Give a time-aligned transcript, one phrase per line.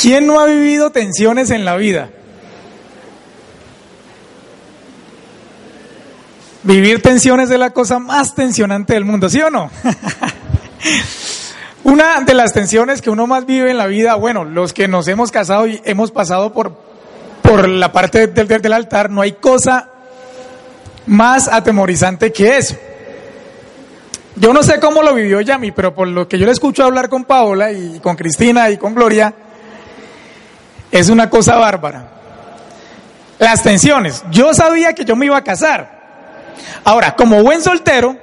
[0.00, 2.10] ¿Quién no ha vivido tensiones en la vida?
[6.62, 9.70] Vivir tensiones es la cosa más tensionante del mundo, ¿sí o no?
[11.84, 15.08] Una de las tensiones que uno más vive en la vida, bueno, los que nos
[15.08, 16.76] hemos casado y hemos pasado por,
[17.42, 19.88] por la parte del, del altar, no hay cosa
[21.06, 22.76] más atemorizante que eso.
[24.36, 27.08] Yo no sé cómo lo vivió Yami, pero por lo que yo le escucho hablar
[27.08, 29.34] con Paola y con Cristina y con Gloria,
[30.90, 32.08] es una cosa bárbara.
[33.38, 34.24] Las tensiones.
[34.30, 35.98] Yo sabía que yo me iba a casar.
[36.84, 38.16] Ahora, como buen soltero,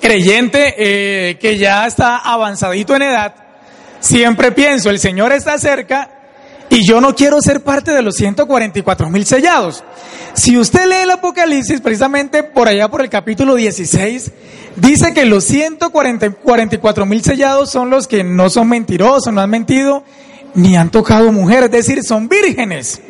[0.00, 3.34] creyente eh, que ya está avanzadito en edad,
[4.00, 6.10] siempre pienso, el Señor está cerca
[6.70, 9.84] y yo no quiero ser parte de los 144 mil sellados.
[10.32, 14.32] Si usted lee el Apocalipsis, precisamente por allá por el capítulo 16,
[14.76, 20.02] dice que los 144 mil sellados son los que no son mentirosos, no han mentido
[20.54, 23.00] ni han tocado mujer, es decir, son vírgenes.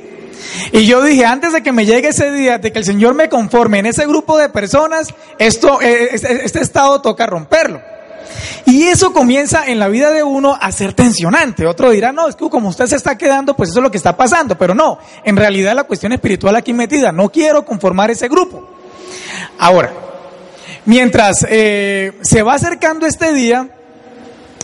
[0.73, 3.29] Y yo dije, antes de que me llegue ese día, de que el Señor me
[3.29, 7.81] conforme en ese grupo de personas, esto, eh, este, este estado toca romperlo.
[8.65, 11.67] Y eso comienza en la vida de uno a ser tensionante.
[11.67, 13.97] Otro dirá, no, es que como usted se está quedando, pues eso es lo que
[13.97, 14.57] está pasando.
[14.57, 18.69] Pero no, en realidad la cuestión espiritual aquí metida, no quiero conformar ese grupo.
[19.59, 19.93] Ahora,
[20.85, 23.69] mientras eh, se va acercando este día,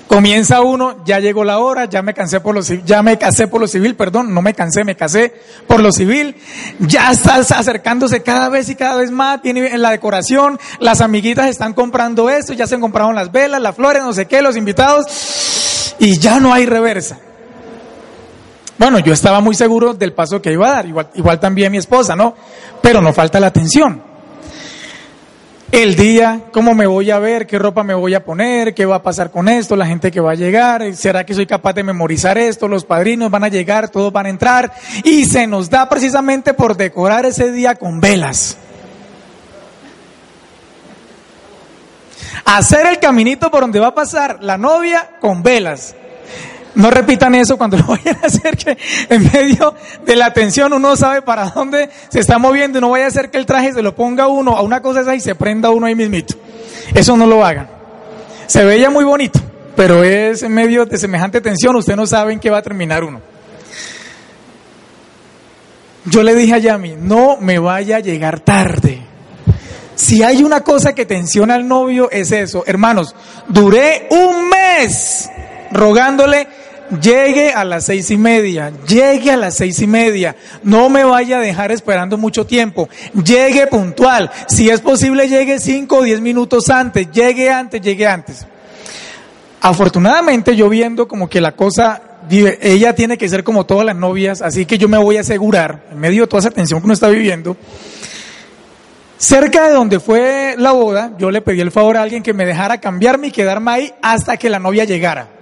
[0.08, 3.60] Comienza uno, ya llegó la hora, ya me cansé por lo ya me casé por
[3.60, 5.34] lo civil, perdón, no me cansé, me casé
[5.66, 6.34] por lo civil,
[6.78, 11.74] ya estás acercándose cada vez y cada vez más, viene la decoración, las amiguitas están
[11.74, 16.18] comprando esto, ya se compraron las velas, las flores, no sé qué, los invitados, y
[16.18, 17.18] ya no hay reversa.
[18.78, 21.76] Bueno, yo estaba muy seguro del paso que iba a dar, igual, igual también mi
[21.76, 22.34] esposa, ¿no?
[22.80, 24.08] Pero no falta la atención
[25.70, 28.96] el día, cómo me voy a ver, qué ropa me voy a poner, qué va
[28.96, 31.82] a pasar con esto, la gente que va a llegar, será que soy capaz de
[31.82, 34.72] memorizar esto, los padrinos van a llegar, todos van a entrar
[35.04, 38.56] y se nos da precisamente por decorar ese día con velas.
[42.44, 45.94] Hacer el caminito por donde va a pasar la novia con velas.
[46.78, 48.78] No repitan eso cuando lo vayan a hacer, que
[49.08, 49.74] en medio
[50.06, 53.32] de la tensión uno sabe para dónde se está moviendo y no vaya a hacer
[53.32, 55.86] que el traje se lo ponga uno a una cosa esa y se prenda uno
[55.86, 56.36] ahí mismito.
[56.94, 57.68] Eso no lo hagan.
[58.46, 59.40] Se veía muy bonito,
[59.74, 63.02] pero es en medio de semejante tensión, usted no sabe en qué va a terminar
[63.02, 63.20] uno.
[66.04, 69.00] Yo le dije a Yami, no me vaya a llegar tarde.
[69.96, 72.62] Si hay una cosa que tensiona al novio es eso.
[72.68, 73.16] Hermanos,
[73.48, 75.28] duré un mes
[75.72, 76.46] rogándole
[77.00, 81.38] llegue a las seis y media, llegue a las seis y media, no me vaya
[81.38, 82.88] a dejar esperando mucho tiempo,
[83.24, 88.46] llegue puntual, si es posible llegue cinco o diez minutos antes, llegue antes, llegue antes.
[89.60, 92.00] Afortunadamente yo viendo como que la cosa,
[92.30, 95.84] ella tiene que ser como todas las novias, así que yo me voy a asegurar,
[95.90, 97.56] en medio de toda esa tensión que uno está viviendo,
[99.18, 102.46] Cerca de donde fue la boda, yo le pedí el favor a alguien que me
[102.46, 105.37] dejara cambiarme y quedarme ahí hasta que la novia llegara.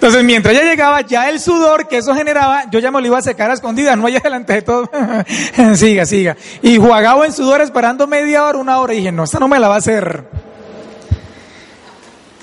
[0.00, 3.18] Entonces, mientras ella llegaba, ya el sudor que eso generaba, yo ya me lo iba
[3.18, 4.90] a secar a escondidas, no allá delante de todo.
[5.74, 6.38] siga, siga.
[6.62, 8.94] Y jugaba en sudor esperando media hora, una hora.
[8.94, 10.24] Y dije, no, esta no me la va a hacer.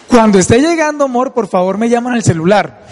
[0.08, 2.84] Cuando esté llegando, amor, por favor me llaman al celular.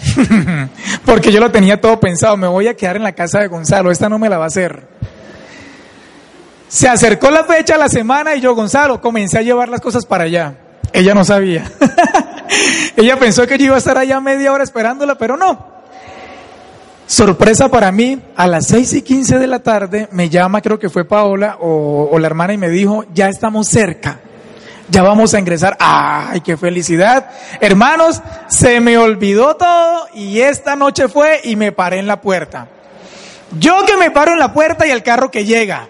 [1.04, 3.92] Porque yo lo tenía todo pensado, me voy a quedar en la casa de Gonzalo,
[3.92, 4.88] esta no me la va a hacer.
[6.66, 10.24] Se acercó la fecha, la semana, y yo, Gonzalo, comencé a llevar las cosas para
[10.24, 10.54] allá.
[10.92, 11.70] Ella no sabía.
[12.96, 15.76] Ella pensó que yo iba a estar allá media hora esperándola, pero no.
[17.06, 20.90] Sorpresa para mí, a las seis y quince de la tarde me llama, creo que
[20.90, 24.18] fue Paola o, o la hermana y me dijo, ya estamos cerca,
[24.88, 25.76] ya vamos a ingresar.
[25.78, 27.30] ¡Ay, qué felicidad!
[27.60, 32.68] Hermanos, se me olvidó todo y esta noche fue y me paré en la puerta.
[33.58, 35.88] Yo que me paro en la puerta y el carro que llega.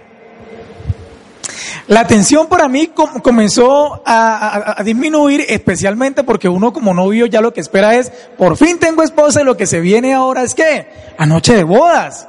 [1.89, 2.91] La tensión para mí
[3.23, 8.79] comenzó a, disminuir, especialmente porque uno como novio ya lo que espera es, por fin
[8.79, 10.89] tengo esposa y lo que se viene ahora es que,
[11.19, 12.29] anoche de bodas.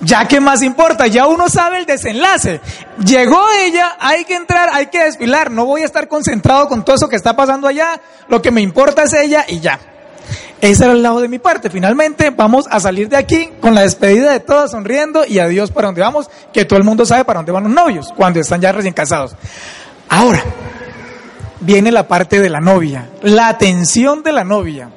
[0.00, 2.60] Ya que más importa, ya uno sabe el desenlace.
[3.04, 6.94] Llegó ella, hay que entrar, hay que desfilar, no voy a estar concentrado con todo
[6.94, 9.80] eso que está pasando allá, lo que me importa es ella y ya.
[10.60, 11.70] Ese era el lado de mi parte.
[11.70, 15.86] Finalmente vamos a salir de aquí con la despedida de todos sonriendo y adiós para
[15.86, 18.72] donde vamos, que todo el mundo sabe para dónde van los novios cuando están ya
[18.72, 19.36] recién casados.
[20.08, 20.42] Ahora,
[21.60, 24.90] viene la parte de la novia, la atención de la novia.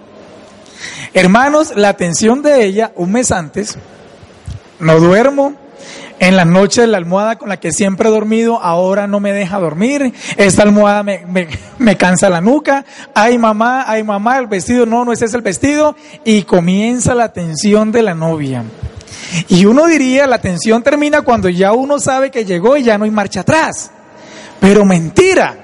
[1.14, 3.78] Hermanos, la atención de ella un mes antes,
[4.80, 5.54] no duermo,
[6.22, 9.60] en la noche la almohada con la que siempre he dormido ahora no me deja
[9.60, 10.14] dormir.
[10.38, 11.26] Esta almohada me,
[11.80, 12.86] me, cansa la nuca.
[13.16, 15.96] Ay mamá, ay mamá, el vestido, no, no ese es el vestido.
[16.24, 18.64] Y comienza la tensión de la novia.
[19.48, 23.06] Y uno diría, la tensión termina cuando ya uno sabe que llegó y ya no
[23.06, 23.90] hay marcha atrás.
[24.60, 25.58] Pero mentira.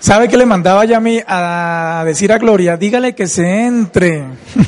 [0.00, 2.78] ¿Sabe que le mandaba ya a mí a decir a Gloria?
[2.78, 4.24] Dígale que se entre.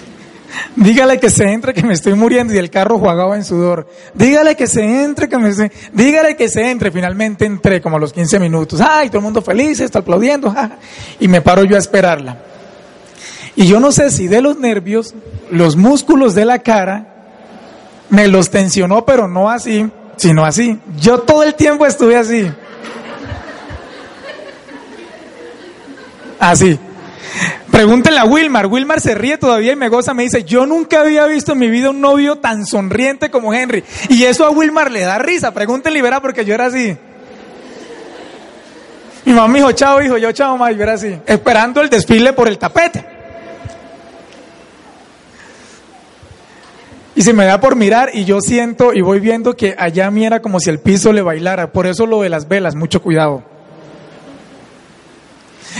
[0.80, 3.86] Dígale que se entre, que me estoy muriendo y el carro jugaba en sudor.
[4.14, 5.52] Dígale que se entre, que me
[5.92, 6.90] dígale que se entre.
[6.90, 8.80] Finalmente entré como a los 15 minutos.
[8.80, 10.54] Ay, todo el mundo feliz, está aplaudiendo.
[11.20, 12.38] Y me paro yo a esperarla.
[13.56, 15.14] Y yo no sé si de los nervios,
[15.50, 17.26] los músculos de la cara,
[18.08, 19.86] me los tensionó, pero no así,
[20.16, 20.80] sino así.
[20.98, 22.50] Yo todo el tiempo estuve así.
[26.38, 26.78] Así.
[27.70, 28.66] Pregúntenle a Wilmar.
[28.66, 30.14] Wilmar se ríe todavía y me goza.
[30.14, 33.84] Me dice, yo nunca había visto en mi vida un novio tan sonriente como Henry.
[34.08, 35.52] Y eso a Wilmar le da risa.
[35.52, 36.96] Pregúntenle, verá, porque yo era así.
[39.24, 41.18] Mi mamá me dijo, chao, hijo, yo chao, más, y era así.
[41.26, 43.04] Esperando el desfile por el tapete.
[47.14, 50.10] Y se me da por mirar y yo siento y voy viendo que allá a
[50.10, 51.70] mí era como si el piso le bailara.
[51.70, 53.42] Por eso lo de las velas, mucho cuidado.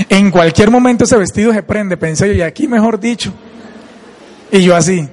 [0.09, 3.33] En cualquier momento ese vestido se prende, pensé yo, y aquí mejor dicho.
[4.51, 5.09] Y yo así.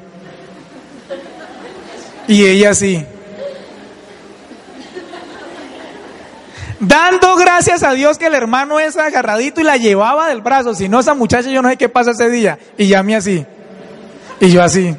[2.28, 3.06] Y ella así.
[6.80, 10.76] Dando gracias a Dios que el hermano es agarradito y la llevaba del brazo.
[10.76, 12.60] Si no, esa muchacha yo no sé qué pasa ese día.
[12.78, 13.46] Y ya a mí así.
[14.40, 14.96] Y yo así.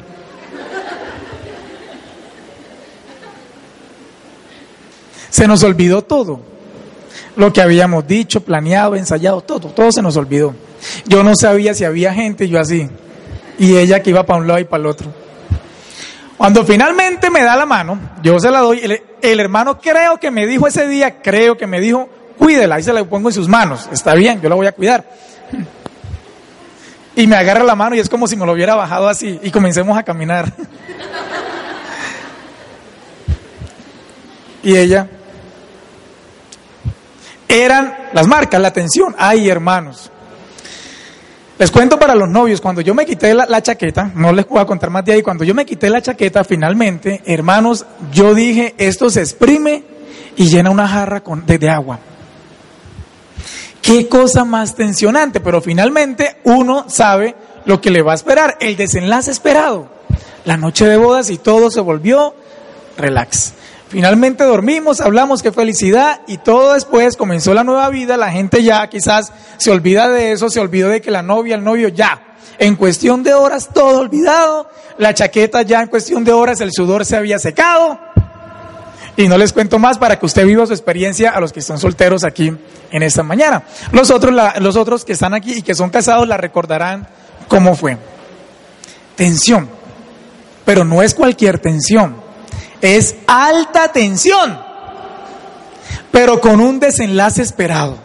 [5.30, 6.57] Se nos olvidó todo
[7.38, 10.56] lo que habíamos dicho, planeado, ensayado, todo, todo se nos olvidó.
[11.06, 12.90] Yo no sabía si había gente, yo así,
[13.58, 15.08] y ella que iba para un lado y para el otro.
[16.36, 18.80] Cuando finalmente me da la mano, yo se la doy,
[19.22, 22.92] el, hermano creo que me dijo ese día, creo que me dijo, cuídela, ahí se
[22.92, 25.04] la pongo en sus manos, está bien, yo la voy a cuidar.
[27.14, 29.52] Y me agarra la mano y es como si me lo hubiera bajado así y
[29.52, 30.52] comencemos a caminar.
[34.64, 35.08] y ella,
[37.68, 39.14] eran las marcas, la atención.
[39.18, 40.10] Ay, hermanos.
[41.58, 44.64] Les cuento para los novios, cuando yo me quité la, chaqueta, no les voy a
[44.64, 49.10] contar más de ahí, cuando yo me quité la chaqueta, finalmente, hermanos, yo dije, esto
[49.10, 49.82] se exprime
[50.36, 51.98] y llena una jarra con, de, agua.
[53.82, 58.76] Qué cosa más tensionante, pero finalmente uno sabe lo que le va a esperar, el
[58.76, 59.88] desenlace esperado.
[60.44, 62.34] La noche de bodas y todo se volvió
[62.96, 63.54] relax.
[63.88, 68.86] Finalmente dormimos, hablamos, qué felicidad y todo después comenzó la nueva vida, la gente ya
[68.88, 72.76] quizás se olvida de eso, se olvidó de que la novia, el novio ya, en
[72.76, 74.68] cuestión de horas todo olvidado,
[74.98, 77.98] la chaqueta ya en cuestión de horas el sudor se había secado
[79.16, 81.78] y no les cuento más para que usted viva su experiencia a los que están
[81.78, 82.54] solteros aquí
[82.90, 83.62] en esta mañana.
[83.92, 87.08] Los otros, los otros que están aquí y que son casados la recordarán
[87.48, 87.96] cómo fue.
[89.16, 89.66] Tensión,
[90.66, 92.27] pero no es cualquier tensión
[92.80, 94.58] es alta tensión,
[96.10, 97.98] pero con un desenlace esperado.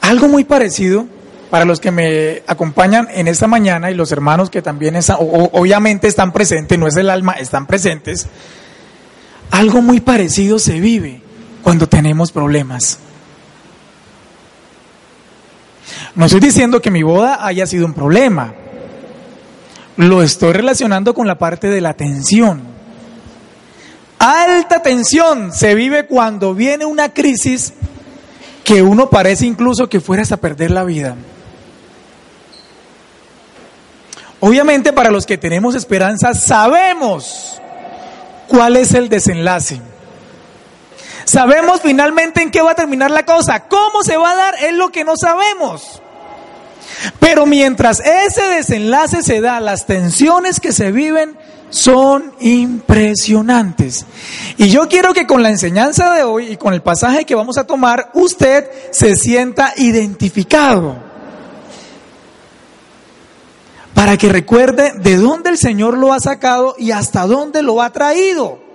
[0.00, 1.06] Algo muy parecido
[1.50, 6.06] para los que me acompañan en esta mañana y los hermanos que también están, obviamente
[6.06, 8.26] están presentes, no es el alma, están presentes.
[9.50, 11.22] Algo muy parecido se vive
[11.62, 12.98] cuando tenemos problemas.
[16.14, 18.54] No estoy diciendo que mi boda haya sido un problema,
[19.96, 22.62] lo estoy relacionando con la parte de la tensión.
[24.18, 27.72] Alta tensión se vive cuando viene una crisis
[28.64, 31.16] que uno parece incluso que fuera hasta perder la vida.
[34.40, 37.60] Obviamente para los que tenemos esperanza sabemos
[38.48, 39.80] cuál es el desenlace.
[41.24, 43.64] Sabemos finalmente en qué va a terminar la cosa.
[43.64, 44.54] ¿Cómo se va a dar?
[44.62, 46.00] Es lo que no sabemos.
[47.18, 51.36] Pero mientras ese desenlace se da, las tensiones que se viven
[51.70, 54.06] son impresionantes.
[54.56, 57.58] Y yo quiero que con la enseñanza de hoy y con el pasaje que vamos
[57.58, 61.06] a tomar, usted se sienta identificado.
[63.96, 67.90] para que recuerde de dónde el Señor lo ha sacado y hasta dónde lo ha
[67.92, 68.65] traído.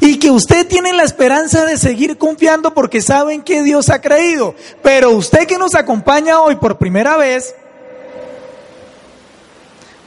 [0.00, 4.54] Y que usted tiene la esperanza de seguir confiando porque saben que Dios ha creído.
[4.82, 7.54] Pero usted que nos acompaña hoy por primera vez,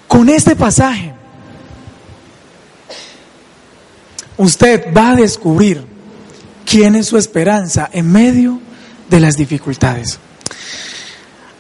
[0.08, 1.14] con este pasaje,
[4.38, 5.86] usted va a descubrir
[6.66, 8.60] quién es su esperanza en medio
[9.10, 10.20] de las dificultades.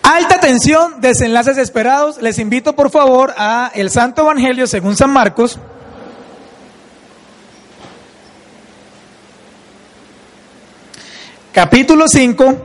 [0.04, 2.22] Alta tensión, desenlaces esperados.
[2.22, 5.60] Les invito por favor a el Santo Evangelio según San Marcos.
[11.58, 12.56] Capítulo 5.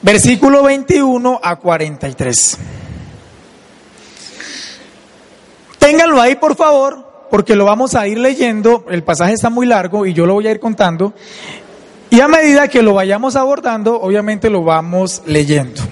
[0.00, 2.58] Versículo 21 a 43.
[5.76, 8.84] Ténganlo ahí, por favor, porque lo vamos a ir leyendo.
[8.88, 11.14] El pasaje está muy largo y yo lo voy a ir contando.
[12.08, 15.82] Y a medida que lo vayamos abordando, obviamente lo vamos leyendo.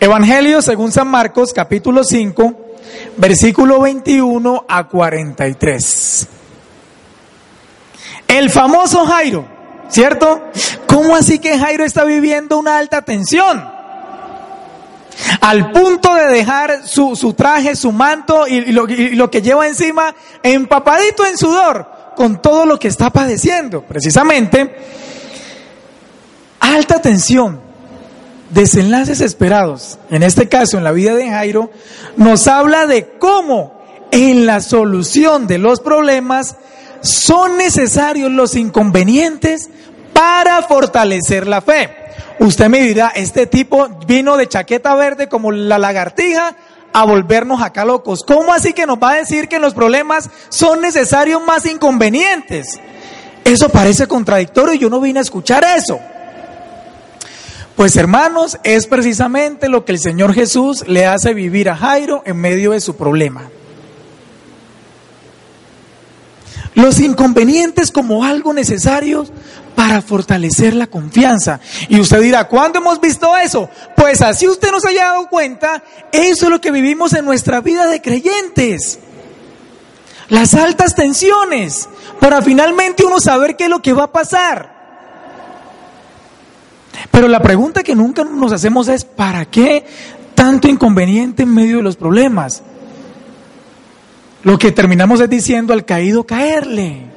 [0.00, 2.71] Evangelio según San Marcos, capítulo 5,
[3.16, 6.28] versículo 21 a 43.
[8.28, 9.46] El famoso Jairo,
[9.88, 10.42] ¿cierto?
[10.86, 13.70] ¿Cómo así que Jairo está viviendo una alta tensión?
[15.40, 20.14] Al punto de dejar su, su traje, su manto y, y lo que lleva encima
[20.42, 23.82] empapadito en sudor con todo lo que está padeciendo.
[23.82, 24.74] Precisamente,
[26.60, 27.60] alta tensión,
[28.52, 31.70] desenlaces esperados, en este caso en la vida de Jairo,
[32.16, 36.56] nos habla de cómo en la solución de los problemas
[37.00, 39.70] son necesarios los inconvenientes
[40.12, 41.90] para fortalecer la fe.
[42.38, 46.56] Usted me dirá, este tipo vino de chaqueta verde como la lagartija
[46.92, 48.22] a volvernos acá locos.
[48.26, 52.78] ¿Cómo así que nos va a decir que los problemas son necesarios más inconvenientes?
[53.44, 55.98] Eso parece contradictorio y yo no vine a escuchar eso.
[57.76, 62.36] Pues hermanos, es precisamente lo que el Señor Jesús le hace vivir a Jairo en
[62.36, 63.48] medio de su problema.
[66.74, 69.26] Los inconvenientes como algo necesario
[69.74, 71.60] para fortalecer la confianza.
[71.88, 73.68] Y usted dirá, ¿cuándo hemos visto eso?
[73.96, 77.86] Pues así usted nos haya dado cuenta, eso es lo que vivimos en nuestra vida
[77.86, 78.98] de creyentes.
[80.28, 81.88] Las altas tensiones,
[82.20, 84.71] para finalmente uno saber qué es lo que va a pasar.
[87.10, 89.84] Pero la pregunta que nunca nos hacemos es, ¿para qué
[90.34, 92.62] tanto inconveniente en medio de los problemas?
[94.42, 97.12] Lo que terminamos es diciendo al caído caerle.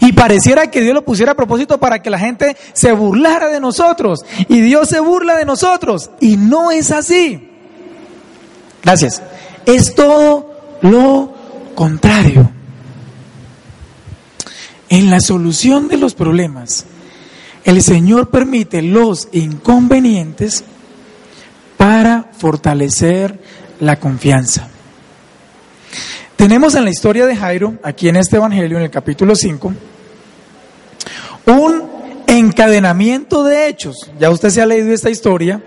[0.00, 3.60] Y pareciera que Dios lo pusiera a propósito para que la gente se burlara de
[3.60, 4.24] nosotros.
[4.48, 6.10] Y Dios se burla de nosotros.
[6.20, 7.50] Y no es así.
[8.82, 9.22] Gracias.
[9.64, 11.34] Es todo lo
[11.74, 12.50] contrario.
[14.88, 16.86] En la solución de los problemas,
[17.66, 20.64] el Señor permite los inconvenientes
[21.76, 23.40] para fortalecer
[23.80, 24.68] la confianza.
[26.36, 29.74] Tenemos en la historia de Jairo, aquí en este Evangelio, en el capítulo 5,
[31.46, 31.82] un
[32.28, 33.96] encadenamiento de hechos.
[34.20, 35.60] Ya usted se ha leído esta historia,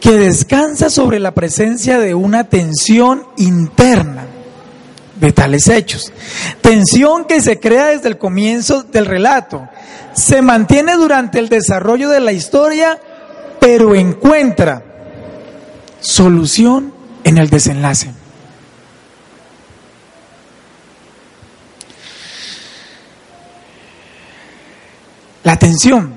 [0.00, 4.29] que descansa sobre la presencia de una tensión interna
[5.20, 6.12] de tales hechos.
[6.60, 9.68] Tensión que se crea desde el comienzo del relato.
[10.14, 12.98] Se mantiene durante el desarrollo de la historia,
[13.60, 14.82] pero encuentra
[16.00, 16.92] solución
[17.24, 18.12] en el desenlace.
[25.44, 26.14] La tensión.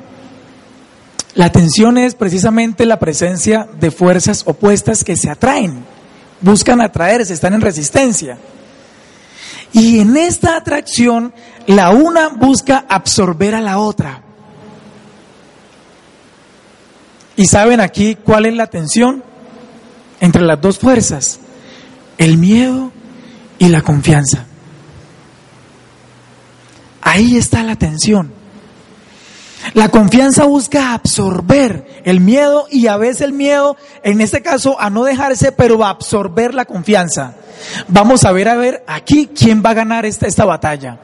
[1.35, 5.83] La tensión es precisamente la presencia de fuerzas opuestas que se atraen,
[6.41, 8.37] buscan atraerse, están en resistencia.
[9.73, 11.33] Y en esta atracción,
[11.65, 14.21] la una busca absorber a la otra.
[17.35, 19.23] ¿Y saben aquí cuál es la tensión
[20.19, 21.39] entre las dos fuerzas?
[22.19, 22.91] El miedo
[23.57, 24.45] y la confianza.
[27.01, 28.42] Ahí está la tensión.
[29.73, 34.89] La confianza busca absorber el miedo y a veces el miedo, en este caso, a
[34.89, 37.33] no dejarse, pero va a absorber la confianza.
[37.87, 40.99] Vamos a ver, a ver, aquí quién va a ganar esta, esta batalla.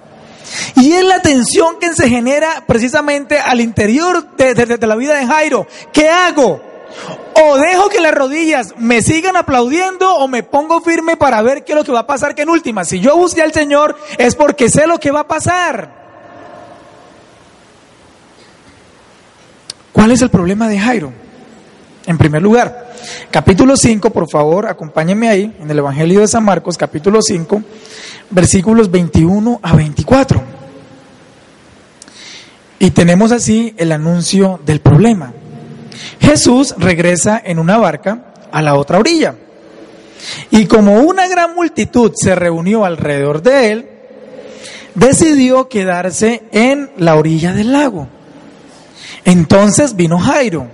[0.75, 5.25] Y es la tensión que se genera precisamente al interior de, de la vida de
[5.25, 5.67] Jairo.
[5.93, 6.61] ¿Qué hago?
[7.41, 11.71] O dejo que las rodillas me sigan aplaudiendo o me pongo firme para ver qué
[11.71, 14.35] es lo que va a pasar, que en última, si yo busqué al Señor es
[14.35, 15.98] porque sé lo que va a pasar.
[19.99, 21.11] ¿Cuál es el problema de Jairo?
[22.05, 22.93] En primer lugar,
[23.31, 27.61] capítulo 5, por favor, acompáñenme ahí, en el Evangelio de San Marcos, capítulo 5,
[28.29, 30.41] versículos 21 a 24.
[32.79, 35.33] Y tenemos así el anuncio del problema.
[36.21, 39.35] Jesús regresa en una barca a la otra orilla.
[40.49, 43.89] Y como una gran multitud se reunió alrededor de él,
[44.95, 48.07] decidió quedarse en la orilla del lago.
[49.29, 50.65] Entonces vino Jairo,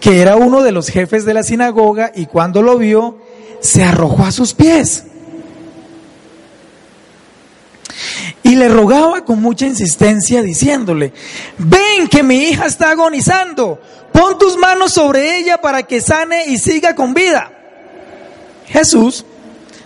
[0.00, 3.18] que era uno de los jefes de la sinagoga, y cuando lo vio,
[3.60, 5.04] se arrojó a sus pies.
[8.42, 11.12] Y le rogaba con mucha insistencia diciéndole,
[11.58, 13.80] ven que mi hija está agonizando,
[14.12, 17.52] pon tus manos sobre ella para que sane y siga con vida.
[18.66, 19.24] Jesús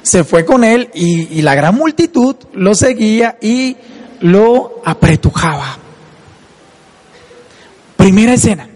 [0.00, 3.76] se fue con él y, la gran multitud lo seguía y
[4.20, 5.85] lo apretujaba.
[8.06, 8.68] Primera escena.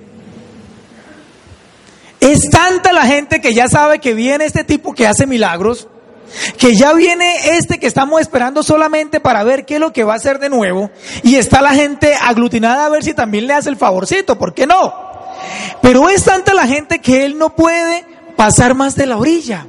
[2.19, 5.87] Es tanta la gente que ya sabe que viene este tipo que hace milagros,
[6.59, 10.15] que ya viene este que estamos esperando solamente para ver qué es lo que va
[10.15, 10.91] a hacer de nuevo,
[11.23, 14.67] y está la gente aglutinada a ver si también le hace el favorcito, ¿por qué
[14.67, 14.93] no?
[15.81, 19.65] Pero es tanta la gente que él no puede pasar más de la orilla.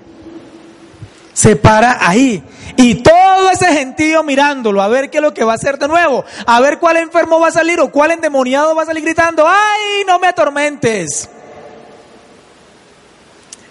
[1.34, 2.44] Se para ahí.
[2.78, 5.88] Y todo ese gentío mirándolo, a ver qué es lo que va a hacer de
[5.88, 9.48] nuevo, a ver cuál enfermo va a salir o cuál endemoniado va a salir gritando,
[9.48, 11.30] ¡ay, no me atormentes!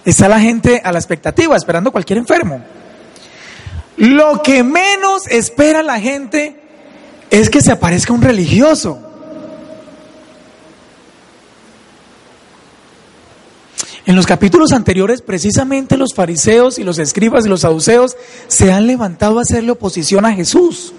[0.05, 2.63] Está la gente a la expectativa, esperando cualquier enfermo.
[3.97, 6.59] Lo que menos espera la gente
[7.31, 9.10] es que se aparezca un religioso.
[14.11, 18.17] En los capítulos anteriores, precisamente los fariseos y los escribas y los saduceos
[18.49, 20.93] se han levantado a hacerle oposición a Jesús.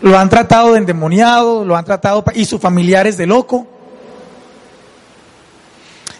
[0.00, 3.66] Lo han tratado de endemoniado, lo han tratado y sus familiares de loco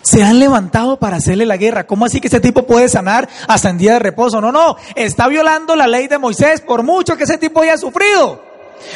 [0.02, 1.86] se han levantado para hacerle la guerra.
[1.86, 4.38] ¿Cómo así que ese tipo puede sanar hasta en día de reposo?
[4.38, 8.38] No, no, está violando la ley de Moisés por mucho que ese tipo haya sufrido.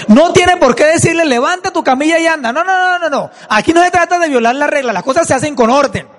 [0.09, 2.53] No tiene por qué decirle levanta tu camilla y anda.
[2.53, 3.31] No, no, no, no, no.
[3.49, 6.15] Aquí no se trata de violar la regla, las cosas se hacen con orden.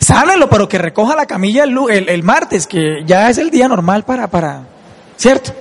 [0.00, 4.04] Sánelo, pero que recoja la camilla el, el martes, que ya es el día normal
[4.04, 4.62] para, para,
[5.16, 5.52] ¿cierto?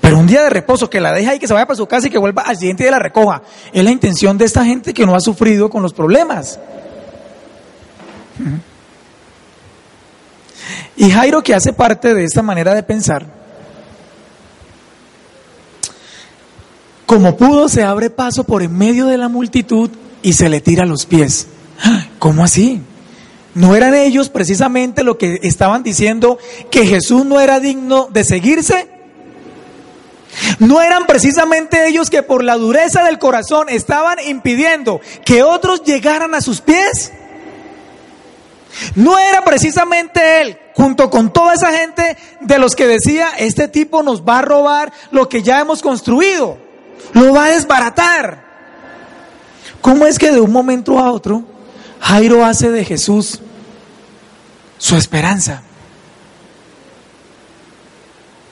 [0.00, 2.08] Pero un día de reposo, que la deja y que se vaya para su casa
[2.08, 3.42] y que vuelva al siguiente día la recoja.
[3.72, 6.58] Es la intención de esta gente que no ha sufrido con los problemas.
[10.96, 13.26] Y Jairo, que hace parte de esta manera de pensar,
[17.06, 19.90] como pudo, se abre paso por en medio de la multitud
[20.22, 21.48] y se le tira los pies.
[22.18, 22.82] ¿Cómo así?
[23.58, 26.38] ¿No eran ellos precisamente lo que estaban diciendo
[26.70, 28.88] que Jesús no era digno de seguirse?
[30.60, 36.36] ¿No eran precisamente ellos que por la dureza del corazón estaban impidiendo que otros llegaran
[36.36, 37.10] a sus pies?
[38.94, 44.04] ¿No era precisamente él, junto con toda esa gente de los que decía, este tipo
[44.04, 46.58] nos va a robar lo que ya hemos construido,
[47.12, 48.40] lo va a desbaratar?
[49.80, 51.42] ¿Cómo es que de un momento a otro
[52.00, 53.40] Jairo hace de Jesús
[54.78, 55.62] su esperanza?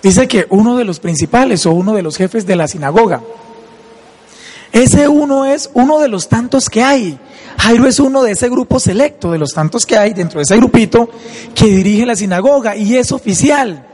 [0.02, 3.22] Dice que uno de los principales o uno de los jefes de la sinagoga,
[4.72, 7.18] ese uno es uno de los tantos que hay.
[7.58, 10.56] Jairo es uno de ese grupo selecto, de los tantos que hay dentro de ese
[10.56, 11.08] grupito
[11.54, 13.86] que dirige la sinagoga y es oficial.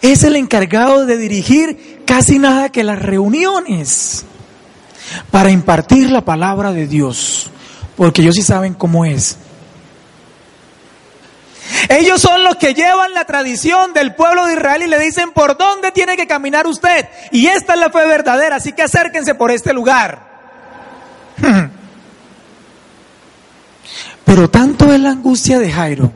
[0.00, 4.24] Es el encargado de dirigir casi nada que las reuniones
[5.30, 7.50] para impartir la palabra de Dios,
[7.96, 9.36] porque ellos sí saben cómo es.
[11.88, 15.56] Ellos son los que llevan la tradición del pueblo de Israel y le dicen por
[15.56, 17.08] dónde tiene que caminar usted.
[17.30, 20.28] Y esta es la fe verdadera, así que acérquense por este lugar.
[24.24, 26.12] Pero tanto es la angustia de Jairo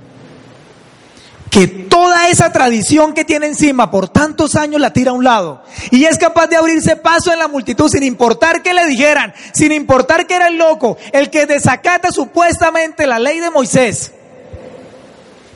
[1.50, 5.62] que toda esa tradición que tiene encima por tantos años la tira a un lado
[5.92, 9.70] y es capaz de abrirse paso en la multitud sin importar que le dijeran, sin
[9.70, 14.10] importar que era el loco, el que desacata supuestamente la ley de Moisés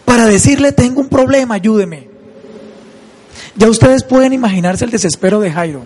[0.08, 2.08] para decirle, tengo un problema, ayúdeme.
[3.56, 5.82] Ya ustedes pueden imaginarse el desespero de Jairo.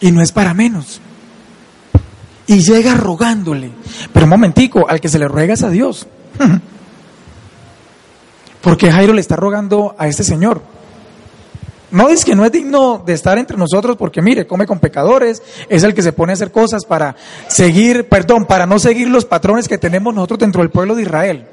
[0.00, 1.00] Y no es para menos.
[2.46, 3.72] Y llega rogándole.
[4.12, 6.06] Pero un momentico, al que se le ruega es a Dios.
[8.62, 10.62] Porque Jairo le está rogando a este señor.
[11.90, 15.42] No es que no es digno de estar entre nosotros porque mire, come con pecadores,
[15.68, 17.16] es el que se pone a hacer cosas para
[17.48, 21.46] seguir, perdón, para no seguir los patrones que tenemos nosotros dentro del pueblo de Israel.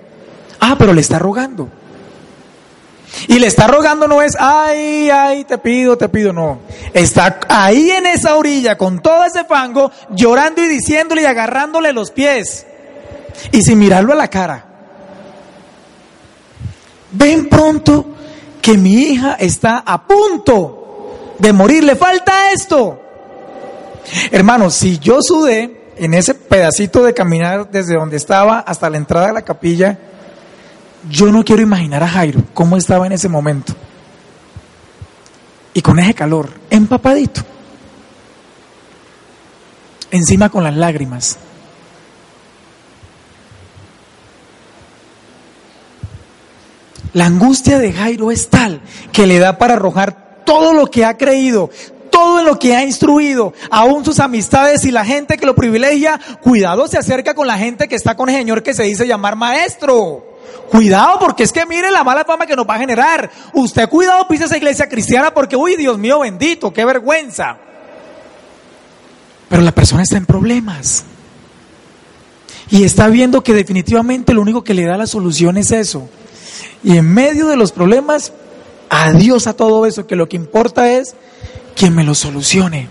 [0.60, 1.70] Ah, pero le está rogando.
[3.28, 6.60] Y le está rogando no es, ay, ay, te pido, te pido, no.
[6.94, 12.12] Está ahí en esa orilla con todo ese fango, llorando y diciéndole y agarrándole los
[12.12, 12.66] pies.
[13.54, 14.66] Y sin mirarlo a la cara.
[17.12, 18.15] Ven pronto
[18.66, 23.00] que mi hija está a punto de morir, le falta esto.
[24.32, 29.28] Hermanos, si yo sudé en ese pedacito de caminar desde donde estaba hasta la entrada
[29.28, 30.00] de la capilla,
[31.08, 33.76] yo no quiero imaginar a Jairo cómo estaba en ese momento.
[35.76, 37.42] Y con ese calor, empapadito.
[40.10, 41.38] Encima con las lágrimas.
[47.16, 48.82] La angustia de Jairo es tal
[49.14, 51.70] que le da para arrojar todo lo que ha creído,
[52.12, 56.20] todo lo que ha instruido, aún sus amistades y la gente que lo privilegia.
[56.42, 59.38] Cuidado se acerca con la gente que está con el Señor que se dice llamar
[59.38, 60.26] maestro.
[60.70, 63.32] Cuidado, porque es que mire la mala fama que nos va a generar.
[63.54, 67.56] Usted cuidado pisa esa iglesia cristiana porque, uy, Dios mío bendito, qué vergüenza.
[69.48, 71.06] Pero la persona está en problemas.
[72.70, 76.10] Y está viendo que definitivamente lo único que le da la solución es eso.
[76.84, 78.34] Y en medio de los problemas,
[78.90, 81.16] adiós a todo eso, que lo que importa es
[81.76, 82.88] quien me lo solucione.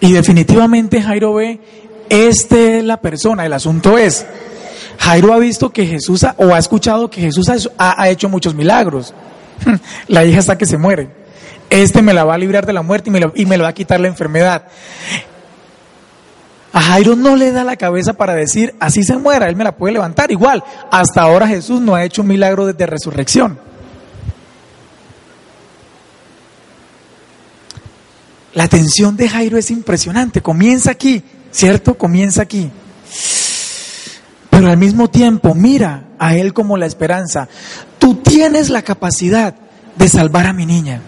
[0.00, 1.60] Y definitivamente Jairo ve,
[2.08, 4.26] esta es la persona, el asunto es,
[4.98, 9.14] Jairo ha visto que Jesús o ha escuchado que Jesús ha, ha hecho muchos milagros.
[10.08, 11.08] La hija hasta que se muere.
[11.70, 13.72] Este me la va a librar de la muerte y me, y me va a
[13.72, 14.64] quitar la enfermedad.
[16.72, 19.76] A Jairo no le da la cabeza para decir, así se muera, él me la
[19.76, 20.30] puede levantar.
[20.30, 23.58] Igual, hasta ahora Jesús no ha hecho un milagro de resurrección.
[28.54, 31.96] La atención de Jairo es impresionante, comienza aquí, ¿cierto?
[31.96, 32.70] Comienza aquí.
[34.50, 37.48] Pero al mismo tiempo mira a él como la esperanza.
[37.98, 39.54] Tú tienes la capacidad
[39.96, 41.00] de salvar a mi niña.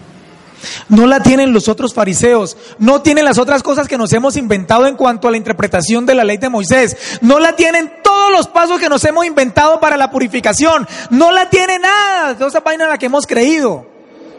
[0.89, 4.87] No la tienen los otros fariseos, no tienen las otras cosas que nos hemos inventado
[4.87, 8.47] en cuanto a la interpretación de la ley de Moisés, no la tienen todos los
[8.47, 12.85] pasos que nos hemos inventado para la purificación, no la tiene nada de esa vaina
[12.85, 13.85] en la que hemos creído.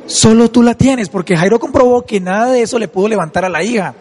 [0.06, 3.48] Solo tú la tienes, porque Jairo comprobó que nada de eso le pudo levantar a
[3.48, 3.94] la hija.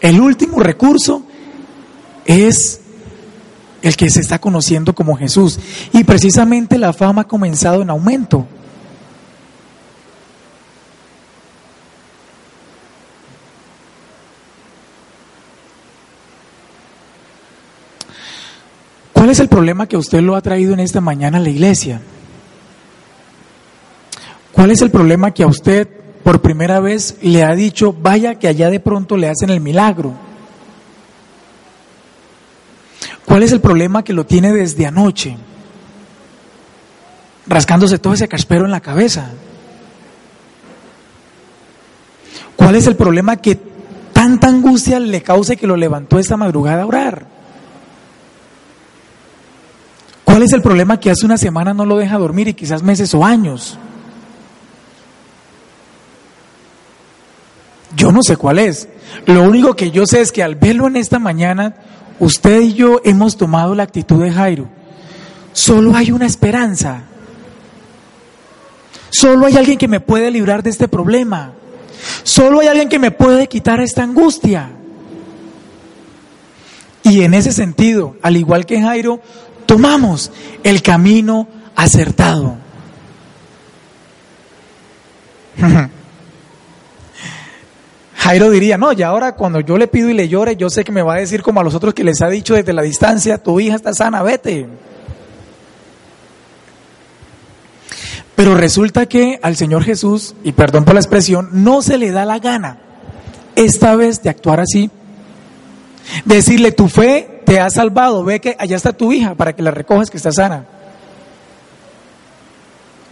[0.00, 1.22] El último recurso
[2.24, 2.80] es
[3.82, 5.58] el que se está conociendo como Jesús.
[5.92, 8.46] Y precisamente la fama ha comenzado en aumento.
[19.22, 22.00] ¿Cuál es el problema que usted lo ha traído en esta mañana a la iglesia?
[24.50, 25.86] ¿Cuál es el problema que a usted
[26.24, 30.12] por primera vez le ha dicho, vaya que allá de pronto le hacen el milagro?
[33.24, 35.36] ¿Cuál es el problema que lo tiene desde anoche?
[37.46, 39.30] Rascándose todo ese caspero en la cabeza.
[42.56, 43.56] ¿Cuál es el problema que
[44.12, 47.41] tanta angustia le cause que lo levantó esta madrugada a orar?
[50.32, 53.12] ¿Cuál es el problema que hace una semana no lo deja dormir y quizás meses
[53.12, 53.76] o años?
[57.94, 58.88] Yo no sé cuál es.
[59.26, 61.74] Lo único que yo sé es que al verlo en esta mañana,
[62.18, 64.68] usted y yo hemos tomado la actitud de Jairo.
[65.52, 67.02] Solo hay una esperanza.
[69.10, 71.52] Solo hay alguien que me puede librar de este problema.
[72.22, 74.70] Solo hay alguien que me puede quitar esta angustia.
[77.02, 79.20] Y en ese sentido, al igual que Jairo,
[79.72, 80.30] tomamos
[80.62, 82.58] el camino acertado.
[88.16, 90.92] Jairo diría, no, y ahora cuando yo le pido y le llore, yo sé que
[90.92, 93.38] me va a decir como a los otros que les ha dicho desde la distancia,
[93.38, 94.68] tu hija está sana, vete.
[98.34, 102.26] Pero resulta que al Señor Jesús, y perdón por la expresión, no se le da
[102.26, 102.78] la gana
[103.56, 104.90] esta vez de actuar así.
[106.26, 109.70] Decirle, tu fe te ha salvado, ve que allá está tu hija para que la
[109.70, 110.64] recojas que está sana.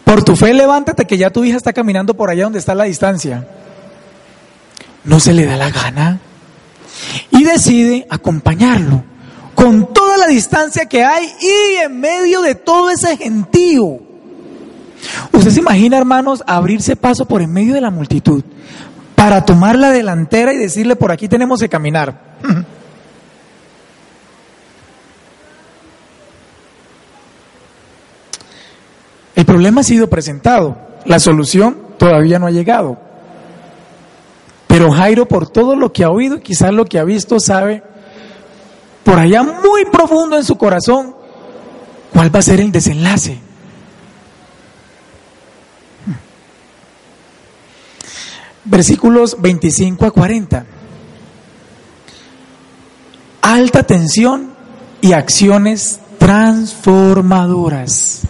[0.02, 2.84] Por tu fe levántate que ya tu hija está caminando por allá donde está la
[2.84, 3.46] distancia.
[5.04, 6.20] No se le da la gana
[7.30, 9.04] y decide acompañarlo
[9.54, 14.00] con toda la distancia que hay y en medio de todo ese gentío.
[15.34, 18.42] Usted se imagina, hermanos, abrirse paso por en medio de la multitud
[19.14, 22.29] para tomar la delantera y decirle por aquí tenemos que caminar.
[29.40, 30.76] El problema ha sido presentado,
[31.06, 32.98] la solución todavía no ha llegado.
[34.66, 37.82] Pero Jairo, por todo lo que ha oído quizás lo que ha visto, sabe
[39.02, 41.16] por allá muy profundo en su corazón
[42.12, 43.40] cuál va a ser el desenlace.
[48.66, 50.66] Versículos 25 a 40.
[53.40, 54.52] Alta tensión
[55.00, 58.26] y acciones transformadoras.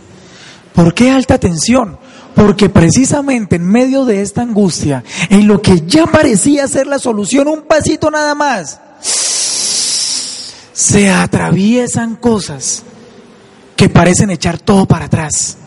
[0.80, 1.98] ¿Por qué alta tensión?
[2.34, 7.48] Porque precisamente en medio de esta angustia, en lo que ya parecía ser la solución,
[7.48, 8.80] un pasito nada más,
[10.72, 12.82] se atraviesan cosas
[13.76, 15.58] que parecen echar todo para atrás.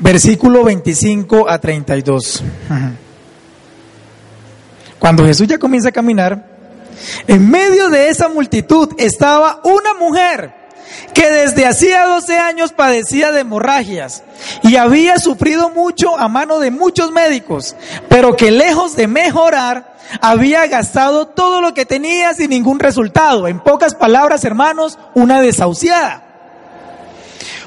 [0.00, 2.42] Versículo 25 a 32.
[4.98, 6.57] Cuando Jesús ya comienza a caminar,
[7.26, 10.54] en medio de esa multitud estaba una mujer
[11.14, 14.22] que desde hacía 12 años padecía de hemorragias
[14.62, 17.76] y había sufrido mucho a mano de muchos médicos,
[18.08, 23.46] pero que lejos de mejorar, había gastado todo lo que tenía sin ningún resultado.
[23.46, 26.24] En pocas palabras, hermanos, una desahuciada.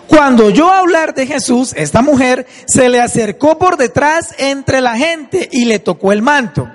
[0.07, 5.47] Cuando yo hablar de Jesús, esta mujer se le acercó por detrás entre la gente
[5.51, 6.67] y le tocó el manto.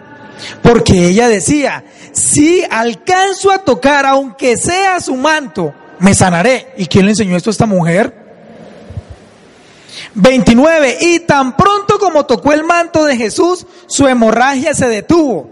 [0.62, 6.72] Porque ella decía, si alcanzo a tocar, aunque sea su manto, me sanaré.
[6.77, 8.27] ¿Y quién le enseñó esto a esta mujer?
[10.14, 10.99] 29.
[11.01, 15.51] Y tan pronto como tocó el manto de Jesús, su hemorragia se detuvo,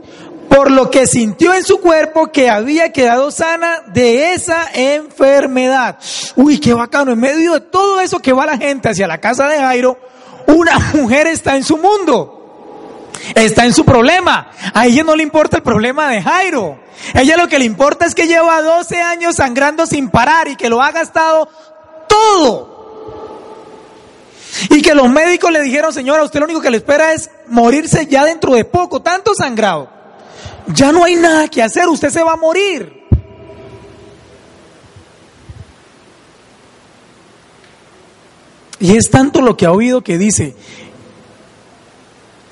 [0.49, 5.99] por lo que sintió en su cuerpo que había quedado sana de esa enfermedad.
[6.37, 7.13] Uy, qué bacano.
[7.13, 9.99] En medio de todo eso que va la gente hacia la casa de Jairo,
[10.47, 12.34] una mujer está en su mundo
[13.35, 14.51] está en su problema.
[14.73, 16.79] A ella no le importa el problema de Jairo.
[17.15, 20.57] A ella lo que le importa es que lleva 12 años sangrando sin parar y
[20.57, 21.49] que lo ha gastado
[22.09, 22.75] todo.
[24.71, 28.07] Y que los médicos le dijeron, señora, usted lo único que le espera es morirse
[28.07, 29.91] ya dentro de poco, tanto sangrado.
[30.69, 33.05] Ya no hay nada que hacer, usted se va a morir.
[38.81, 40.55] Y es tanto lo que ha oído que dice,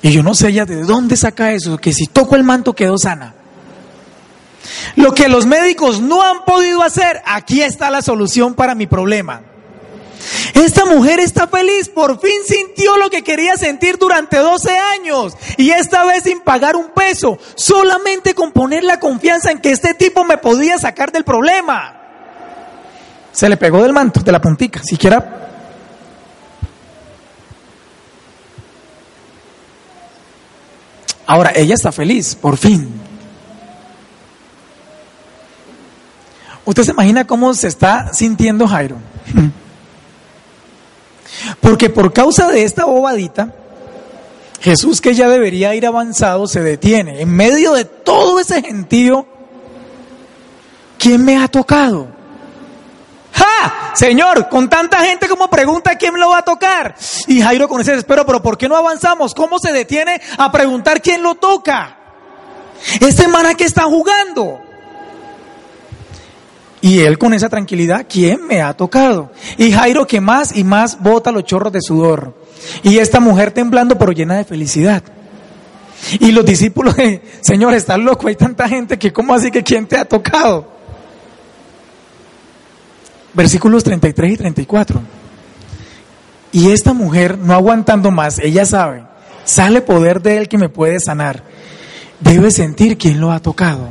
[0.03, 2.97] y yo no sé ella de dónde saca eso, que si toco el manto quedó
[2.97, 3.33] sana.
[4.97, 9.41] Lo que los médicos no han podido hacer, aquí está la solución para mi problema.
[10.53, 15.69] Esta mujer está feliz, por fin sintió lo que quería sentir durante 12 años y
[15.69, 20.25] esta vez sin pagar un peso, solamente con poner la confianza en que este tipo
[20.25, 22.01] me podía sacar del problema.
[23.31, 25.43] Se le pegó del manto, de la puntica, siquiera
[31.33, 32.87] Ahora, ella está feliz, por fin.
[36.63, 38.97] ¿Usted se imagina cómo se está sintiendo Jairo?
[41.59, 43.51] Porque por causa de esta bobadita,
[44.61, 47.21] Jesús que ya debería ir avanzado se detiene.
[47.21, 49.25] En medio de todo ese gentío,
[50.99, 52.09] ¿quién me ha tocado?
[53.33, 53.91] ¡Ja!
[53.93, 56.95] Señor, con tanta gente como pregunta quién lo va a tocar.
[57.27, 59.33] Y Jairo con ese desespero, pero ¿por qué no avanzamos?
[59.33, 61.97] ¿Cómo se detiene a preguntar quién lo toca?
[62.99, 64.59] Este mana que está jugando.
[66.81, 69.31] Y él con esa tranquilidad, ¿quién me ha tocado?
[69.57, 72.35] Y Jairo que más y más bota los chorros de sudor.
[72.83, 75.01] Y esta mujer temblando pero llena de felicidad.
[76.19, 76.95] Y los discípulos,
[77.41, 80.67] Señor, estás loco, hay tanta gente que ¿cómo así que quién te ha tocado?
[83.33, 85.01] Versículos 33 y 34.
[86.51, 89.03] Y esta mujer, no aguantando más, ella sabe,
[89.43, 91.43] sale poder de él que me puede sanar.
[92.19, 93.89] Debe sentir quién lo ha tocado.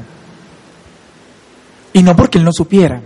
[1.93, 3.03] Y no porque él no supiera.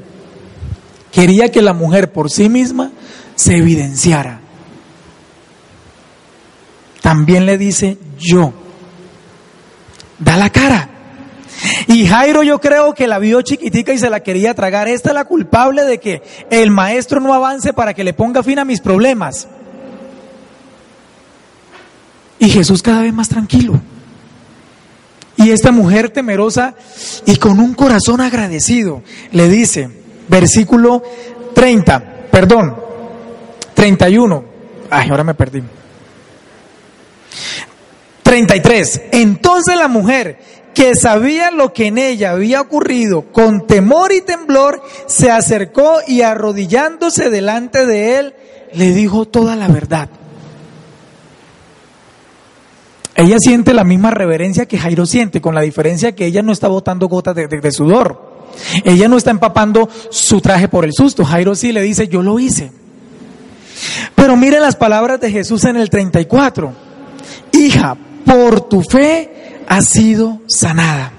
[1.11, 2.93] Quería que la mujer por sí misma
[3.35, 4.41] se evidenciara.
[7.01, 8.53] También le dice yo.
[10.19, 10.91] Da la cara.
[11.89, 14.89] Y Jairo yo creo que la vio chiquitica y se la quería tragar.
[14.89, 18.59] Esta es la culpable de que el maestro no avance para que le ponga fin
[18.59, 19.49] a mis problemas.
[22.39, 23.81] Y Jesús cada vez más tranquilo.
[25.37, 26.75] Y esta mujer temerosa
[27.27, 29.91] y con un corazón agradecido le dice,
[30.29, 31.03] versículo
[31.55, 32.77] 30, perdón,
[33.75, 34.45] 31.
[34.91, 35.63] Ay, ahora me perdí.
[38.23, 39.03] 33.
[39.13, 40.39] Entonces la mujer
[40.77, 46.21] que sabía lo que en ella había ocurrido, con temor y temblor, se acercó y
[46.21, 48.35] arrodillándose delante de él,
[48.75, 50.11] le dijo toda la verdad.
[53.15, 56.69] Ella siente la misma reverencia que Jairo siente, con la diferencia que ella no está
[56.69, 58.45] botando gotas de, sudor.
[58.85, 61.25] Ella no está empapando su traje por el susto.
[61.25, 62.71] Jairo sí le dice, yo lo hice.
[64.15, 66.71] Pero mire las palabras de Jesús en el 34.
[67.53, 71.13] Hija, por tu fe ha sido sanada.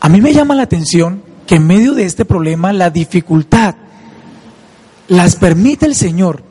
[0.00, 3.76] A mí me llama la atención que en medio de este problema la dificultad
[5.08, 6.42] las permite el Señor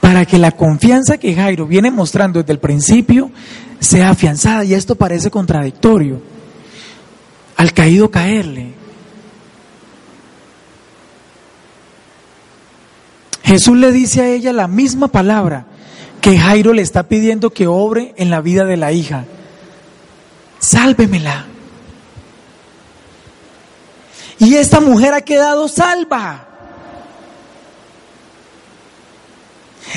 [0.00, 3.30] para que la confianza que Jairo viene mostrando desde el principio
[3.78, 6.20] sea afianzada y esto parece contradictorio.
[7.56, 8.72] al caído caerle.
[13.42, 15.66] Jesús le dice a ella la misma palabra
[16.20, 19.24] que Jairo le está pidiendo que obre en la vida de la hija.
[20.58, 21.46] Sálvemela.
[24.38, 26.46] Y esta mujer ha quedado salva.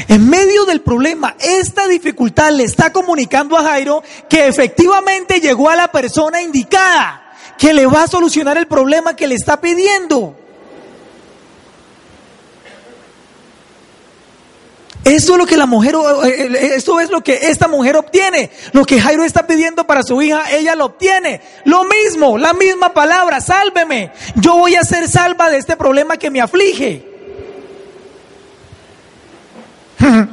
[0.08, 5.76] En medio del problema, esta dificultad le está comunicando a Jairo que efectivamente llegó a
[5.76, 10.36] la persona indicada, que le va a solucionar el problema que le está pidiendo.
[15.04, 15.96] Esto es lo que la mujer,
[16.76, 18.52] esto es lo que esta mujer obtiene.
[18.72, 21.42] Lo que Jairo está pidiendo para su hija, ella lo obtiene.
[21.66, 24.12] Lo mismo, la misma palabra, sálveme.
[24.36, 27.06] Yo voy a ser salva de este problema que me aflige.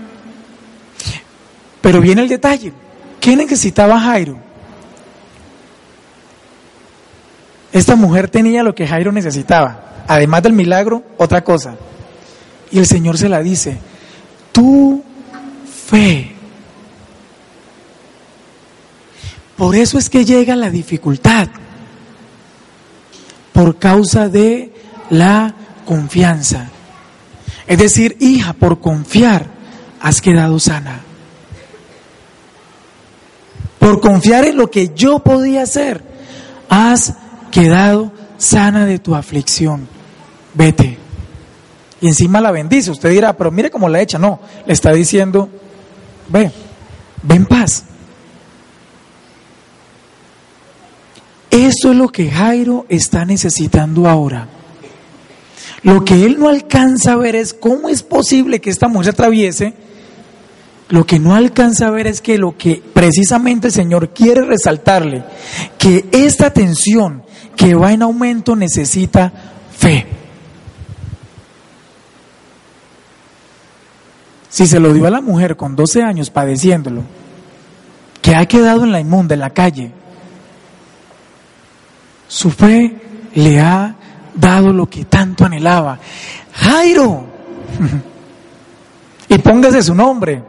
[1.81, 2.73] Pero viene el detalle.
[3.21, 4.39] ¿Qué necesitaba Jairo?
[7.73, 10.05] Esta mujer tenía lo que Jairo necesitaba.
[10.07, 11.75] Además del milagro, otra cosa.
[12.71, 13.79] Y el Señor se la dice,
[14.53, 15.03] tu
[15.89, 16.33] fe.
[19.57, 21.49] Por eso es que llega la dificultad.
[23.53, 24.73] Por causa de
[25.11, 26.71] la confianza.
[27.67, 29.47] Es decir, hija, por confiar
[30.01, 31.01] has quedado sana.
[33.79, 36.03] Por confiar en lo que yo podía hacer,
[36.69, 37.15] has
[37.51, 39.89] quedado sana de tu aflicción.
[40.55, 41.00] Vete
[42.01, 42.91] y encima la bendice.
[42.91, 44.19] Usted dirá, pero mire cómo la echa.
[44.19, 45.49] No, le está diciendo,
[46.29, 46.51] ve,
[47.23, 47.85] ve en paz.
[51.51, 54.49] Eso es lo que Jairo está necesitando ahora.
[55.83, 59.75] Lo que él no alcanza a ver es cómo es posible que esta mujer atraviese.
[60.91, 65.25] Lo que no alcanza a ver es que lo que precisamente el Señor quiere resaltarle,
[65.79, 67.23] que esta tensión
[67.57, 69.33] que va en aumento necesita
[69.77, 70.20] fe.
[74.51, 77.03] Si se lo dio a la mujer con 12 años padeciéndolo,
[78.21, 79.93] que ha quedado en la inmunda, en la calle,
[82.27, 82.97] su fe
[83.35, 83.95] le ha
[84.35, 85.99] dado lo que tanto anhelaba.
[86.53, 87.27] Jairo.
[89.29, 90.43] y póngase su nombre.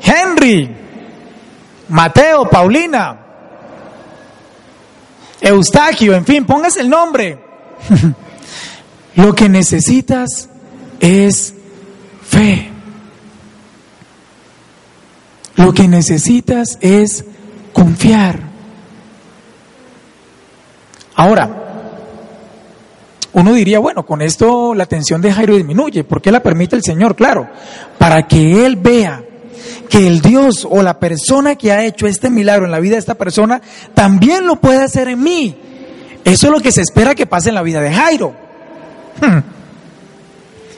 [0.00, 0.70] Henry.
[1.88, 3.18] Mateo, Paulina.
[5.40, 7.38] Eustaquio, en fin, póngase el nombre.
[9.16, 10.48] lo que necesitas
[11.00, 11.54] es
[12.22, 12.73] fe.
[15.56, 17.24] Lo que necesitas es
[17.72, 18.40] confiar.
[21.14, 21.64] Ahora,
[23.32, 26.04] uno diría, bueno, con esto la atención de Jairo disminuye.
[26.04, 27.16] ¿Por qué la permite el Señor?
[27.16, 27.48] Claro,
[27.98, 29.22] para que Él vea
[29.88, 33.00] que el Dios o la persona que ha hecho este milagro en la vida de
[33.00, 33.60] esta persona
[33.94, 35.56] también lo puede hacer en mí.
[36.24, 38.34] Eso es lo que se espera que pase en la vida de Jairo.
[39.20, 39.38] Hmm.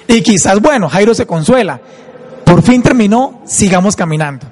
[0.08, 1.80] Y quizás, bueno, Jairo se consuela.
[2.44, 4.46] Por fin terminó, sigamos caminando.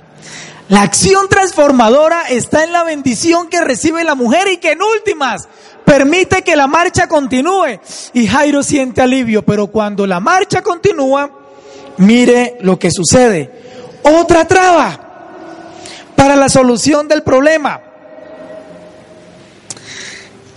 [0.69, 5.47] La acción transformadora está en la bendición que recibe la mujer y que en últimas
[5.85, 7.81] permite que la marcha continúe.
[8.15, 11.31] Y Jairo siente alivio, pero cuando la marcha continúa,
[11.99, 13.51] mire lo que sucede.
[14.03, 15.01] Otra traba
[16.17, 17.81] para la solución del problema.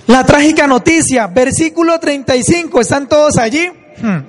[0.07, 3.69] La trágica noticia, versículo 35, ¿están todos allí?
[3.97, 4.19] Hmm.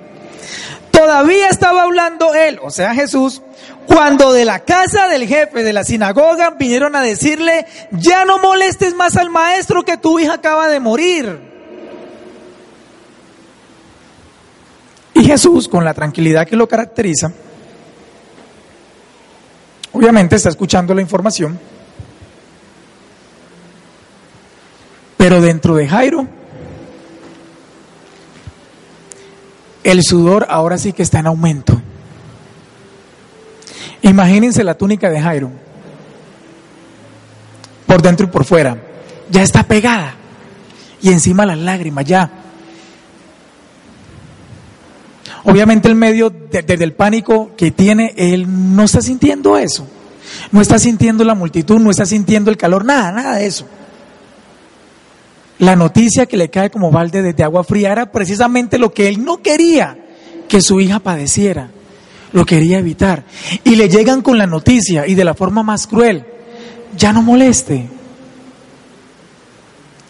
[0.91, 3.41] Todavía estaba hablando él, o sea Jesús,
[3.89, 8.93] cuando de la casa del jefe de la sinagoga vinieron a decirle, ya no molestes
[8.93, 11.39] más al maestro que tu hija acaba de morir.
[15.15, 17.33] Y Jesús, con la tranquilidad que lo caracteriza,
[19.91, 21.59] obviamente está escuchando la información,
[25.17, 26.27] pero dentro de Jairo,
[29.83, 31.81] el sudor ahora sí que está en aumento.
[34.01, 35.51] Imagínense la túnica de Jairo,
[37.85, 38.77] por dentro y por fuera,
[39.29, 40.15] ya está pegada,
[41.01, 42.31] y encima las lágrimas ya.
[45.43, 48.45] Obviamente el medio desde el pánico que tiene, él
[48.75, 49.87] no está sintiendo eso,
[50.51, 53.65] no está sintiendo la multitud, no está sintiendo el calor, nada, nada de eso.
[55.57, 59.25] La noticia que le cae como balde desde agua fría era precisamente lo que él
[59.25, 59.97] no quería
[60.47, 61.69] que su hija padeciera
[62.31, 63.23] lo quería evitar.
[63.63, 66.25] Y le llegan con la noticia y de la forma más cruel,
[66.97, 67.87] ya no moleste.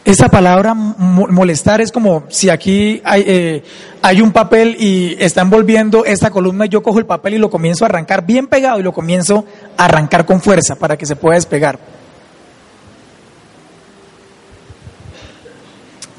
[0.06, 3.64] Esa palabra molestar es como si aquí hay, eh,
[4.02, 7.86] hay, un papel y está envolviendo esta columna yo cojo el papel y lo comienzo
[7.86, 9.46] a arrancar bien pegado y lo comienzo
[9.78, 11.99] a arrancar con fuerza para que se pueda despegar.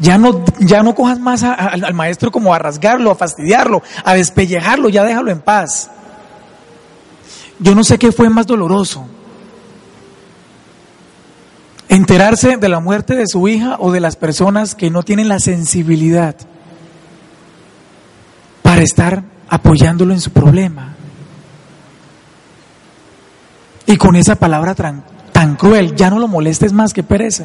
[0.00, 4.88] Ya no, ya no cojas más al maestro como a rasgarlo, a fastidiarlo, a despellejarlo,
[4.88, 5.90] ya déjalo en paz.
[7.58, 9.06] Yo no sé qué fue más doloroso.
[11.88, 15.38] Enterarse de la muerte de su hija o de las personas que no tienen la
[15.38, 16.34] sensibilidad
[18.62, 20.94] para estar apoyándolo en su problema.
[23.84, 27.44] Y con esa palabra tan, tan cruel, ya no lo molestes más que pereza.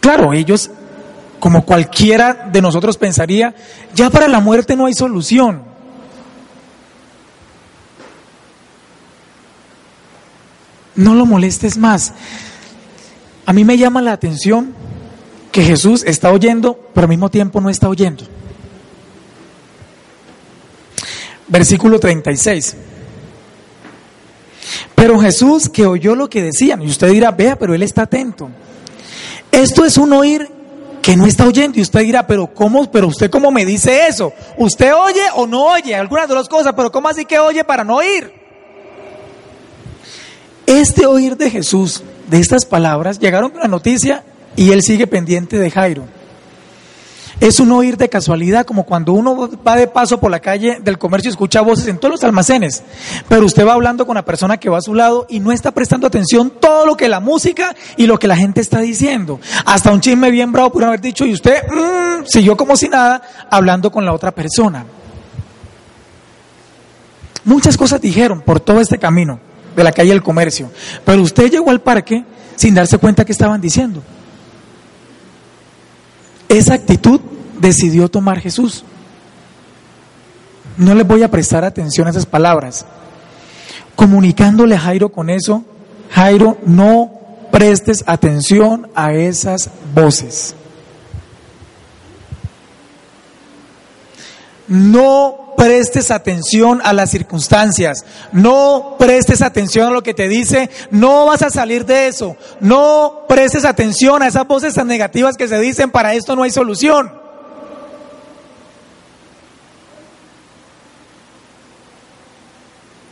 [0.00, 0.70] Claro, ellos,
[1.38, 3.54] como cualquiera de nosotros pensaría,
[3.94, 5.62] ya para la muerte no hay solución.
[10.96, 12.12] No lo molestes más.
[13.46, 14.74] A mí me llama la atención
[15.52, 18.24] que Jesús está oyendo, pero al mismo tiempo no está oyendo.
[21.48, 22.76] Versículo 36.
[24.94, 28.50] Pero Jesús que oyó lo que decían, y usted dirá, vea, pero él está atento.
[29.52, 30.48] Esto es un oír
[31.02, 32.90] que no está oyendo y usted dirá, pero ¿cómo?
[32.90, 34.32] Pero usted cómo me dice eso?
[34.58, 35.94] ¿Usted oye o no oye?
[35.94, 38.32] Algunas de las cosas, pero ¿cómo así que oye para no oír?
[40.66, 44.24] Este oír de Jesús, de estas palabras, llegaron con la noticia
[44.56, 46.04] y él sigue pendiente de Jairo.
[47.40, 50.98] Es un oír de casualidad, como cuando uno va de paso por la calle del
[50.98, 52.82] comercio y escucha voces en todos los almacenes,
[53.28, 55.70] pero usted va hablando con la persona que va a su lado y no está
[55.70, 59.40] prestando atención todo lo que la música y lo que la gente está diciendo.
[59.64, 63.22] Hasta un chisme bien bravo por haber dicho y usted mmm, siguió como si nada
[63.50, 64.84] hablando con la otra persona.
[67.44, 69.40] Muchas cosas dijeron por todo este camino
[69.74, 70.70] de la calle del comercio,
[71.06, 72.22] pero usted llegó al parque
[72.56, 74.02] sin darse cuenta que estaban diciendo.
[76.50, 77.20] Esa actitud
[77.60, 78.84] decidió tomar Jesús.
[80.76, 82.84] No les voy a prestar atención a esas palabras.
[83.94, 85.64] Comunicándole a Jairo con eso,
[86.10, 87.12] Jairo, no
[87.52, 90.56] prestes atención a esas voces.
[94.70, 101.26] No prestes atención a las circunstancias, no prestes atención a lo que te dice, no
[101.26, 105.58] vas a salir de eso, no prestes atención a esas voces tan negativas que se
[105.58, 107.12] dicen, para esto no hay solución.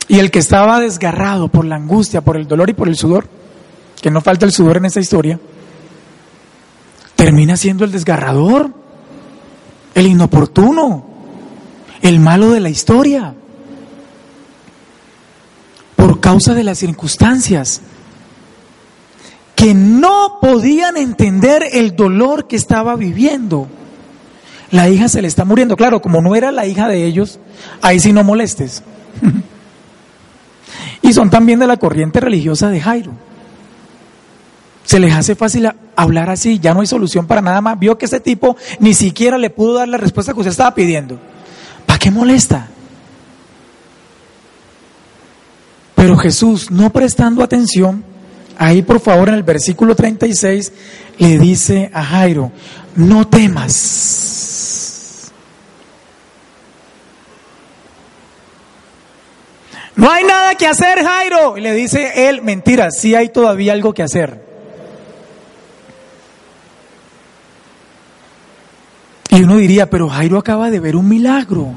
[0.07, 3.27] Y el que estaba desgarrado por la angustia, por el dolor y por el sudor,
[4.01, 5.39] que no falta el sudor en esta historia,
[7.15, 8.71] termina siendo el desgarrador,
[9.93, 11.08] el inoportuno,
[12.01, 13.33] el malo de la historia,
[15.95, 17.81] por causa de las circunstancias,
[19.55, 23.67] que no podían entender el dolor que estaba viviendo.
[24.71, 25.75] La hija se le está muriendo.
[25.75, 27.39] Claro, como no era la hija de ellos,
[27.81, 28.83] ahí sí no molestes.
[31.01, 33.11] y son también de la corriente religiosa de Jairo.
[34.85, 37.77] Se les hace fácil hablar así, ya no hay solución para nada más.
[37.77, 41.19] Vio que ese tipo ni siquiera le pudo dar la respuesta que usted estaba pidiendo
[41.99, 42.67] qué molesta?
[45.95, 48.03] Pero Jesús, no prestando atención,
[48.57, 50.71] ahí por favor en el versículo 36
[51.17, 52.51] le dice a Jairo,
[52.95, 54.29] no temas.
[59.97, 61.57] No hay nada que hacer, Jairo.
[61.57, 64.41] Y le dice él, mentira, sí hay todavía algo que hacer.
[69.31, 71.73] Y uno diría, pero Jairo acaba de ver un milagro.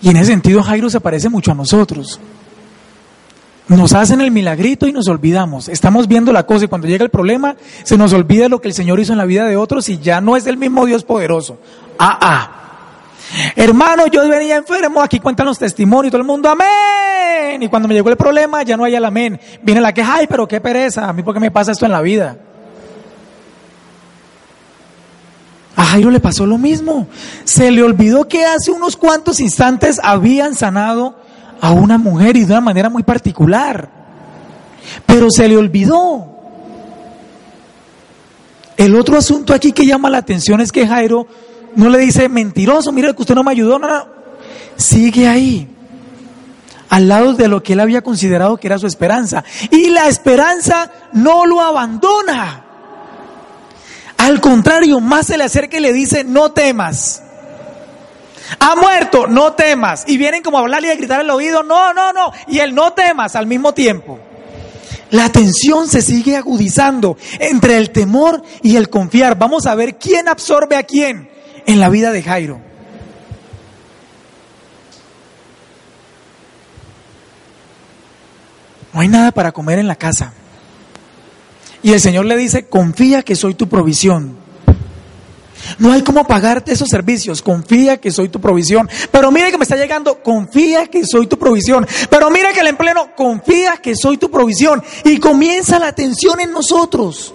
[0.00, 2.20] Y en ese sentido Jairo se parece mucho a nosotros.
[3.68, 5.68] Nos hacen el milagrito y nos olvidamos.
[5.68, 8.74] Estamos viendo la cosa y cuando llega el problema se nos olvida lo que el
[8.74, 11.58] Señor hizo en la vida de otros y ya no es el mismo Dios poderoso.
[11.98, 12.52] Ah, ah.
[13.56, 17.60] Hermano, yo venía enfermo, aquí cuentan los testimonios, todo el mundo, amén.
[17.60, 19.40] Y cuando me llegó el problema, ya no hay el amén.
[19.62, 21.92] Viene la queja, ay, pero qué pereza, a mí por qué me pasa esto en
[21.92, 22.38] la vida.
[25.76, 27.06] A Jairo le pasó lo mismo.
[27.44, 31.16] Se le olvidó que hace unos cuantos instantes habían sanado
[31.60, 33.90] a una mujer y de una manera muy particular.
[35.04, 36.32] Pero se le olvidó.
[38.76, 41.26] El otro asunto aquí que llama la atención es que Jairo
[41.76, 44.06] no le dice, mentiroso, mire que usted no me ayudó, no, no.
[44.76, 45.68] Sigue ahí,
[46.90, 49.44] al lado de lo que él había considerado que era su esperanza.
[49.70, 52.65] Y la esperanza no lo abandona.
[54.26, 57.22] Al contrario, más se le acerca y le dice, no temas.
[58.58, 60.02] Ha muerto, no temas.
[60.08, 62.32] Y vienen como a hablarle y a gritar al oído, no, no, no.
[62.48, 64.18] Y el no temas al mismo tiempo.
[65.10, 69.38] La tensión se sigue agudizando entre el temor y el confiar.
[69.38, 71.30] Vamos a ver quién absorbe a quién
[71.64, 72.60] en la vida de Jairo.
[78.92, 80.32] No hay nada para comer en la casa.
[81.86, 84.36] Y el Señor le dice, confía que soy tu provisión.
[85.78, 87.42] No hay cómo pagarte esos servicios.
[87.42, 88.90] Confía que soy tu provisión.
[89.12, 90.20] Pero mira que me está llegando.
[90.20, 91.86] Confía que soy tu provisión.
[92.10, 93.14] Pero mira que el empleo.
[93.14, 94.82] Confía que soy tu provisión.
[95.04, 97.32] Y comienza la tensión en nosotros.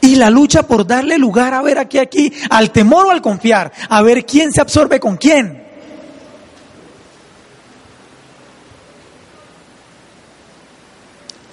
[0.00, 3.72] Y la lucha por darle lugar a ver aquí, aquí, al temor o al confiar.
[3.88, 5.63] A ver quién se absorbe con quién.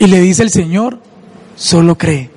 [0.01, 0.97] Y le dice el Señor,
[1.55, 2.31] solo cree.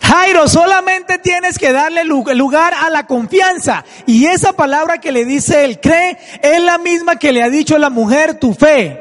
[0.00, 3.84] Jairo, solamente tienes que darle lugar a la confianza.
[4.06, 7.76] Y esa palabra que le dice él, cree, es la misma que le ha dicho
[7.76, 9.00] la mujer, tu fe.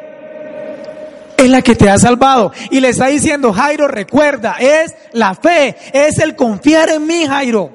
[1.38, 2.52] Es la que te ha salvado.
[2.72, 7.73] Y le está diciendo, Jairo, recuerda, es la fe, es el confiar en mí, Jairo.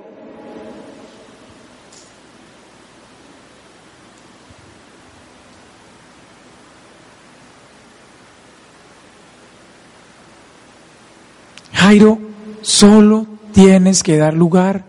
[11.88, 12.18] Jairo,
[12.60, 14.84] solo tienes que dar lugar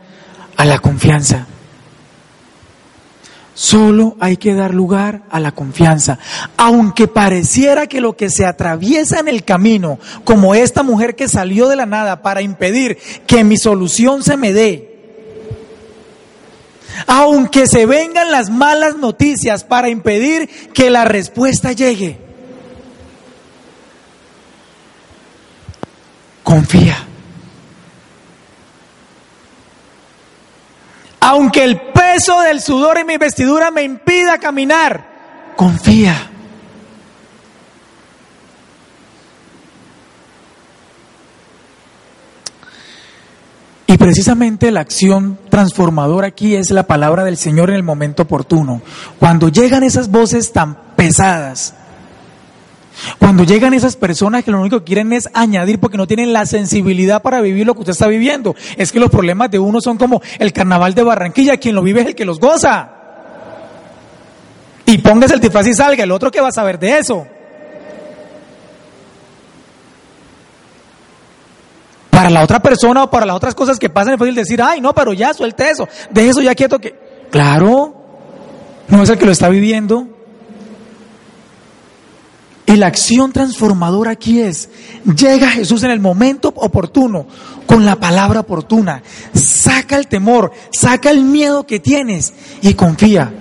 [0.58, 1.48] a la confianza.
[3.54, 6.20] Solo hay que dar lugar a la confianza.
[6.58, 11.70] Aunque pareciera que lo que se atraviesa en el camino, como esta mujer que salió
[11.70, 15.00] de la nada para impedir que mi solución se me dé,
[17.08, 22.29] aunque se vengan las malas noticias para impedir que la respuesta llegue,
[26.50, 26.98] confía.
[31.20, 36.16] Aunque el peso del sudor en mi vestidura me impida caminar, confía.
[43.86, 48.82] Y precisamente la acción transformadora aquí es la palabra del Señor en el momento oportuno.
[49.20, 51.76] Cuando llegan esas voces tan pesadas,
[53.18, 56.46] cuando llegan esas personas que lo único que quieren es añadir porque no tienen la
[56.46, 58.56] sensibilidad para vivir lo que usted está viviendo.
[58.78, 62.02] Es que los problemas de uno son como el carnaval de Barranquilla, quien lo vive
[62.02, 62.92] es el que los goza.
[64.86, 67.28] Y póngase el tifaz y salga, el otro que va a saber de eso.
[72.10, 74.82] Para la otra persona o para las otras cosas que pasan es fácil decir, ay,
[74.82, 77.08] no, pero ya suelte eso, de eso ya quieto que...
[77.30, 77.96] Claro,
[78.88, 80.19] no es el que lo está viviendo.
[82.70, 84.70] Y la acción transformadora aquí es,
[85.04, 87.26] llega Jesús en el momento oportuno,
[87.66, 89.02] con la palabra oportuna,
[89.34, 93.34] saca el temor, saca el miedo que tienes y confía.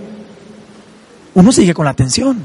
[1.34, 2.42] Uno sigue con la atención.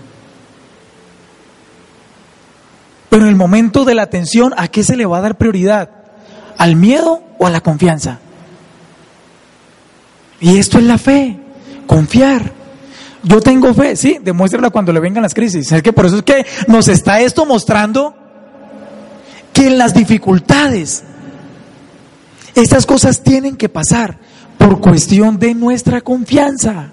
[3.08, 5.90] Pero en el momento de la atención, ¿a qué se le va a dar prioridad?
[6.58, 8.20] ¿Al miedo o a la confianza?
[10.42, 11.40] Y esto es la fe,
[11.88, 12.63] confiar.
[13.24, 15.72] Yo tengo fe, sí, demuéstrala cuando le vengan las crisis.
[15.72, 18.14] Es que por eso es que nos está esto mostrando
[19.54, 21.04] que en las dificultades
[22.54, 24.18] estas cosas tienen que pasar
[24.58, 26.92] por cuestión de nuestra confianza.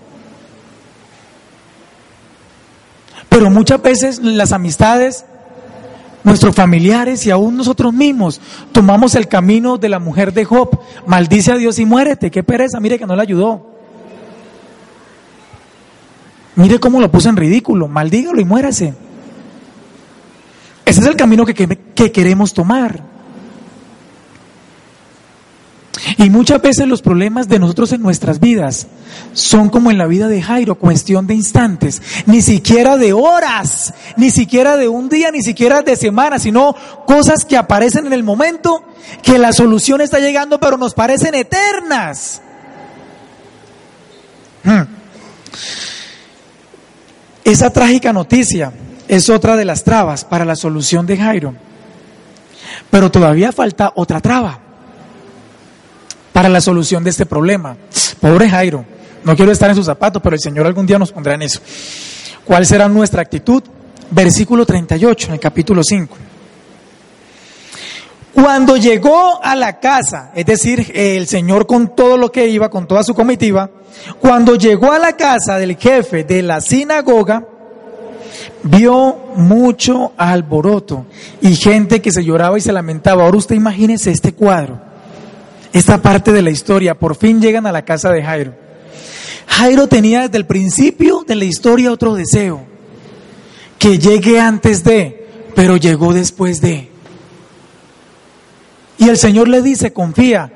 [3.28, 5.24] Pero muchas veces las amistades,
[6.22, 8.40] nuestros familiares y aún nosotros mismos
[8.72, 10.80] tomamos el camino de la mujer de Job.
[11.06, 12.30] Maldice a Dios y muérete.
[12.30, 13.69] Qué pereza, mire que no le ayudó.
[16.60, 18.92] Mire cómo lo puso en ridículo, maldígalo y muérase.
[20.84, 23.02] Ese es el camino que, que, queremos tomar.
[26.18, 28.88] Y muchas veces los problemas de nosotros en nuestras vidas
[29.32, 34.30] son como en la vida de Jairo, cuestión de instantes, ni siquiera de horas, ni
[34.30, 36.74] siquiera de un día, ni siquiera de semanas, sino
[37.06, 38.84] cosas que aparecen en el momento
[39.22, 42.42] que la solución está llegando, pero nos parecen eternas.
[44.62, 45.00] Hmm.
[47.44, 48.72] Esa trágica noticia
[49.08, 51.54] es otra de las trabas para la solución de Jairo.
[52.90, 54.58] Pero todavía falta otra traba
[56.32, 57.76] para la solución de este problema.
[58.20, 58.84] Pobre Jairo,
[59.24, 61.60] no quiero estar en sus zapatos, pero el Señor algún día nos pondrá en eso.
[62.44, 63.62] ¿Cuál será nuestra actitud?
[64.10, 66.16] Versículo 38 en el capítulo 5.
[68.34, 72.86] Cuando llegó a la casa, es decir, el Señor con todo lo que iba, con
[72.86, 73.70] toda su comitiva,
[74.20, 77.46] cuando llegó a la casa del jefe de la sinagoga,
[78.62, 81.06] vio mucho alboroto
[81.40, 83.24] y gente que se lloraba y se lamentaba.
[83.24, 84.80] Ahora usted imagínese este cuadro,
[85.72, 86.98] esta parte de la historia.
[86.98, 88.54] Por fin llegan a la casa de Jairo.
[89.46, 92.64] Jairo tenía desde el principio de la historia otro deseo,
[93.78, 96.89] que llegue antes de, pero llegó después de.
[99.00, 100.52] Y el Señor le dice, confía.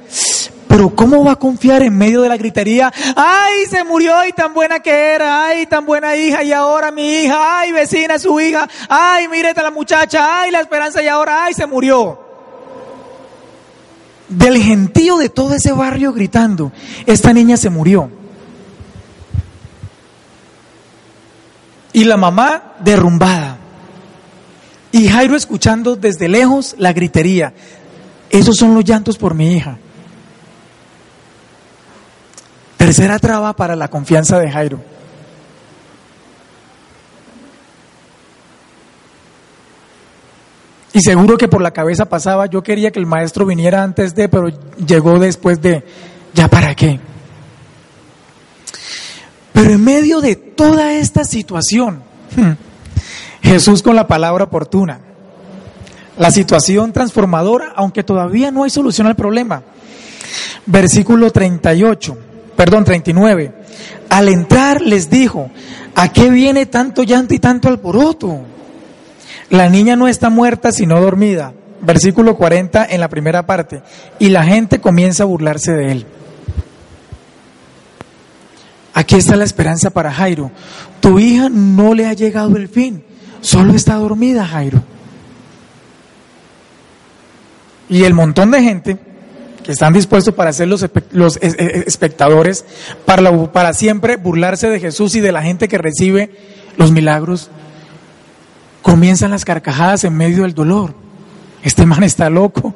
[0.68, 2.92] Pero ¿cómo va a confiar en medio de la gritería?
[3.16, 7.22] Ay, se murió y tan buena que era, ay, tan buena hija y ahora mi
[7.22, 11.44] hija, ay, vecina, su hija, ay, mírete a la muchacha, ay, la esperanza y ahora,
[11.44, 12.20] ay, se murió.
[14.28, 16.70] del gentío de todo ese barrio gritando,
[17.06, 18.10] esta niña se murió.
[21.94, 23.58] Y la mamá derrumbada.
[24.92, 27.54] Y Jairo escuchando desde lejos la gritería.
[28.34, 29.78] Esos son los llantos por mi hija.
[32.76, 34.80] Tercera traba para la confianza de Jairo.
[40.92, 44.28] Y seguro que por la cabeza pasaba, yo quería que el maestro viniera antes de,
[44.28, 44.48] pero
[44.84, 45.84] llegó después de,
[46.34, 46.98] ¿ya para qué?
[49.52, 52.02] Pero en medio de toda esta situación,
[53.42, 55.13] Jesús con la palabra oportuna,
[56.18, 59.62] la situación transformadora, aunque todavía no hay solución al problema.
[60.66, 62.18] Versículo 38,
[62.56, 63.52] perdón, 39.
[64.10, 65.50] Al entrar les dijo,
[65.94, 68.40] ¿a qué viene tanto llanto y tanto alboroto?
[69.50, 71.52] La niña no está muerta sino dormida.
[71.80, 73.82] Versículo 40 en la primera parte.
[74.18, 76.06] Y la gente comienza a burlarse de él.
[78.94, 80.52] Aquí está la esperanza para Jairo.
[81.00, 83.02] Tu hija no le ha llegado el fin,
[83.40, 84.82] solo está dormida, Jairo.
[87.88, 88.98] Y el montón de gente
[89.62, 90.82] que están dispuestos para ser los,
[91.42, 92.64] espectadores,
[93.04, 96.30] para, para siempre burlarse de Jesús y de la gente que recibe
[96.76, 97.50] los milagros,
[98.82, 100.94] comienzan las carcajadas en medio del dolor.
[101.62, 102.74] Este man está loco.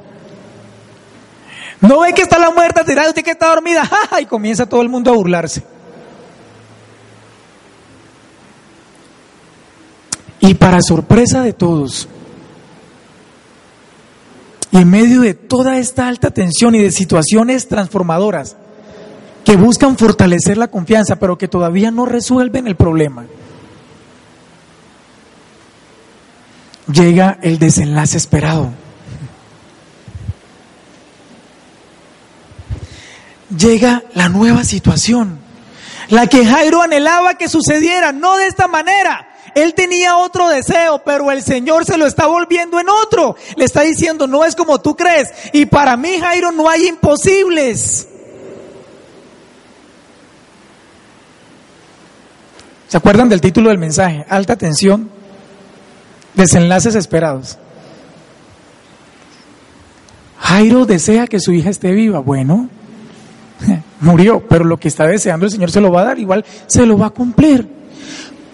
[1.80, 3.88] No ve que está la muerta tirada, usted que está dormida,
[4.20, 5.62] y comienza todo el mundo a burlarse.
[10.40, 12.08] Y para sorpresa de todos,
[14.70, 18.56] y en medio de toda esta alta tensión y de situaciones transformadoras
[19.44, 23.24] que buscan fortalecer la confianza, pero que todavía no resuelven el problema,
[26.92, 28.72] llega el desenlace esperado.
[33.56, 35.38] Llega la nueva situación,
[36.10, 39.27] la que Jairo anhelaba que sucediera, no de esta manera.
[39.54, 43.36] Él tenía otro deseo, pero el Señor se lo está volviendo en otro.
[43.56, 45.28] Le está diciendo, no es como tú crees.
[45.52, 48.08] Y para mí, Jairo, no hay imposibles.
[52.88, 54.24] ¿Se acuerdan del título del mensaje?
[54.28, 55.10] Alta tensión,
[56.34, 57.58] Desenlaces esperados.
[60.38, 62.20] Jairo desea que su hija esté viva.
[62.20, 62.68] Bueno,
[64.00, 66.86] murió, pero lo que está deseando el Señor se lo va a dar, igual se
[66.86, 67.68] lo va a cumplir.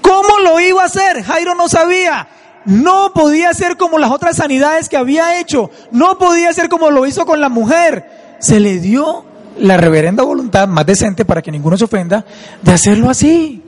[0.04, 1.22] ¿Cómo lo iba a hacer?
[1.22, 2.28] Jairo no sabía.
[2.66, 5.70] No podía ser como las otras sanidades que había hecho.
[5.92, 8.36] No podía ser como lo hizo con la mujer.
[8.38, 9.24] Se le dio
[9.58, 12.22] la reverenda voluntad, más decente para que ninguno se ofenda,
[12.60, 13.62] de hacerlo así.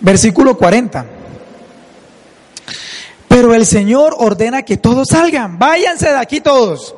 [0.00, 1.06] Versículo 40.
[3.28, 6.96] Pero el Señor ordena que todos salgan, váyanse de aquí todos.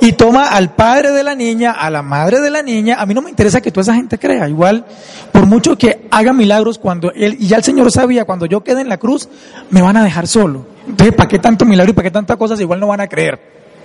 [0.00, 2.96] Y toma al padre de la niña, a la madre de la niña.
[3.00, 4.48] A mí no me interesa que toda esa gente crea.
[4.48, 4.84] Igual,
[5.32, 8.80] por mucho que haga milagros cuando él, y ya el Señor sabía, cuando yo quede
[8.80, 9.28] en la cruz,
[9.70, 10.66] me van a dejar solo.
[10.86, 12.60] Entonces, ¿para qué tanto milagro y para qué tantas cosas?
[12.60, 13.40] Igual no van a creer.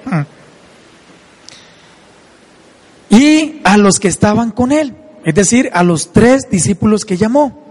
[0.05, 0.21] Hmm.
[3.09, 7.67] Y a los que estaban con él, es decir, a los tres discípulos que llamó.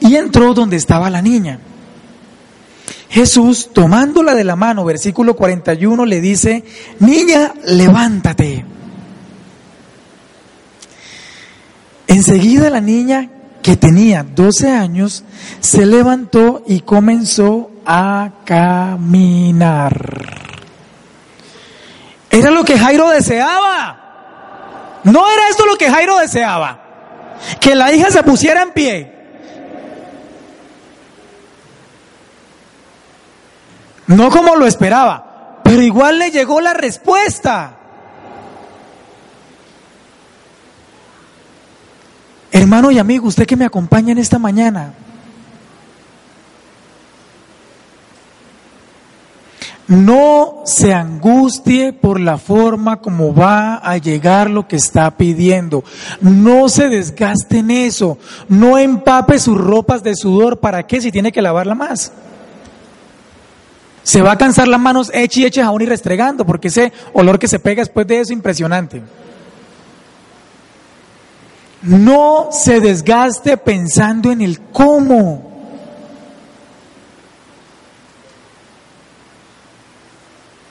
[0.00, 1.60] Y entró donde estaba la niña.
[3.14, 6.64] Jesús, tomándola de la mano, versículo 41, le dice,
[6.98, 8.64] niña, levántate.
[12.08, 13.30] Enseguida la niña,
[13.62, 15.22] que tenía 12 años,
[15.60, 19.94] se levantó y comenzó a caminar.
[22.32, 25.00] Era lo que Jairo deseaba.
[25.04, 26.82] No era esto lo que Jairo deseaba.
[27.60, 29.13] Que la hija se pusiera en pie,
[34.06, 37.78] No como lo esperaba, pero igual le llegó la respuesta.
[42.52, 44.94] Hermano y amigo, usted que me acompaña en esta mañana,
[49.88, 55.84] no se angustie por la forma como va a llegar lo que está pidiendo.
[56.20, 58.18] No se desgaste en eso.
[58.48, 60.58] No empape sus ropas de sudor.
[60.58, 62.12] ¿Para qué si tiene que lavarla más?
[64.04, 67.38] Se va a cansar las manos eche y eche jabón y restregando, porque ese olor
[67.38, 69.02] que se pega después de eso es impresionante.
[71.80, 75.50] No se desgaste pensando en el cómo.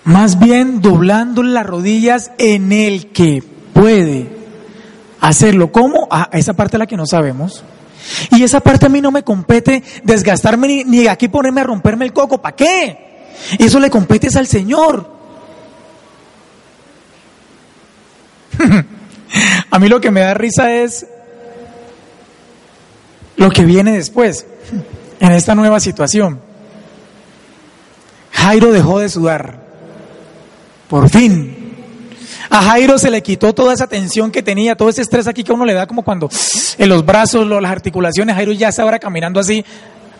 [0.04, 4.30] Más bien doblando las rodillas en el que puede
[5.22, 5.72] hacerlo.
[5.72, 6.08] ¿Cómo?
[6.12, 7.64] Ah, esa parte es la que no sabemos.
[8.30, 12.06] Y esa parte a mí no me compete desgastarme ni, ni aquí ponerme a romperme
[12.06, 12.40] el coco.
[12.40, 13.13] ¿Para qué?
[13.60, 15.10] Eso le competes al Señor.
[19.72, 21.08] A mí lo que me da risa es
[23.36, 24.46] lo que viene después,
[25.20, 26.40] en esta nueva situación.
[28.32, 29.64] Jairo dejó de sudar.
[30.88, 31.58] Por fin.
[32.50, 35.52] A Jairo se le quitó toda esa tensión que tenía, todo ese estrés aquí que
[35.52, 36.30] uno le da como cuando
[36.78, 39.66] en los brazos, las articulaciones, Jairo ya estaba caminando así,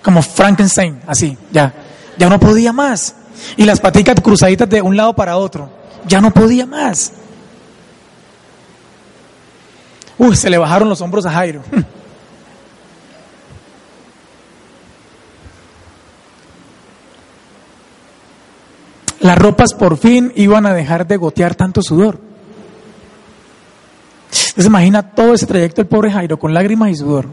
[0.02, 1.74] como Frankenstein, así, ya.
[2.18, 3.16] Ya no podía más.
[3.58, 5.70] Y las paticas cruzaditas de un lado para otro.
[6.08, 7.14] Ya no podía más.
[10.18, 11.64] Uy, se le bajaron los hombros a Jairo.
[19.24, 22.20] Las ropas por fin iban a dejar de gotear tanto sudor.
[24.30, 27.28] se imagina todo ese trayecto del pobre Jairo con lágrimas y sudor.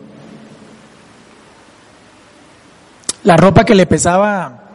[3.24, 4.69] La ropa que le pesaba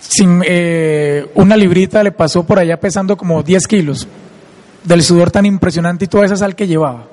[0.00, 4.08] sin eh, una librita le pasó por allá pesando como 10 kilos
[4.84, 7.06] del sudor tan impresionante y toda esa sal que llevaba.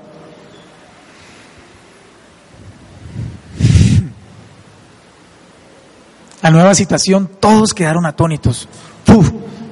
[6.42, 8.70] La nueva situación, todos quedaron atónitos.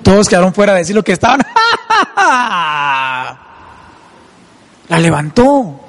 [0.04, 1.40] todos quedaron fuera de decir lo que estaban.
[4.90, 5.85] La levantó.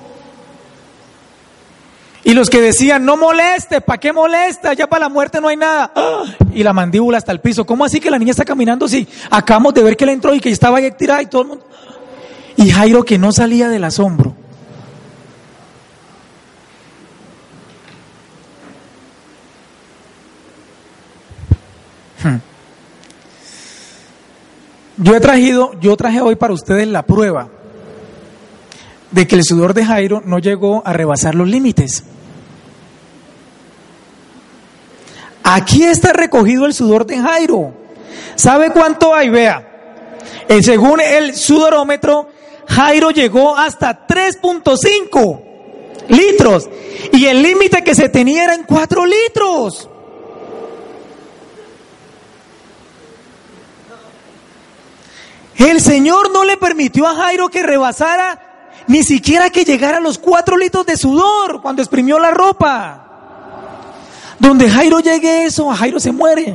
[2.27, 4.75] Y los que decían, no moleste, ¿para qué molesta?
[4.75, 5.93] Ya para la muerte no hay nada.
[6.53, 7.65] Y la mandíbula hasta el piso.
[7.65, 8.89] ¿Cómo así que la niña está caminando?
[8.89, 11.49] Sí, acabamos de ver que le entró y que estaba ahí tirada y todo el
[11.49, 11.65] mundo.
[12.57, 14.35] Y Jairo que no salía del asombro.
[22.25, 22.39] Hmm.
[24.97, 27.51] Yo he traído, yo traje hoy para ustedes la prueba
[29.13, 32.03] de que el sudor de Jairo no llegó a rebasar los límites.
[35.49, 37.73] Aquí está recogido el sudor de Jairo.
[38.35, 39.29] ¿Sabe cuánto hay?
[39.29, 39.65] Vea.
[40.49, 42.29] Eh, según el sudorómetro,
[42.67, 45.41] Jairo llegó hasta 3.5
[46.09, 46.69] litros
[47.13, 49.89] y el límite que se tenía era en 4 litros.
[55.59, 60.19] El Señor no le permitió a Jairo que rebasara ni siquiera que llegara a los
[60.19, 63.06] cuatro litros de sudor cuando exprimió la ropa.
[64.39, 66.55] Donde Jairo llegue eso, Jairo se muere.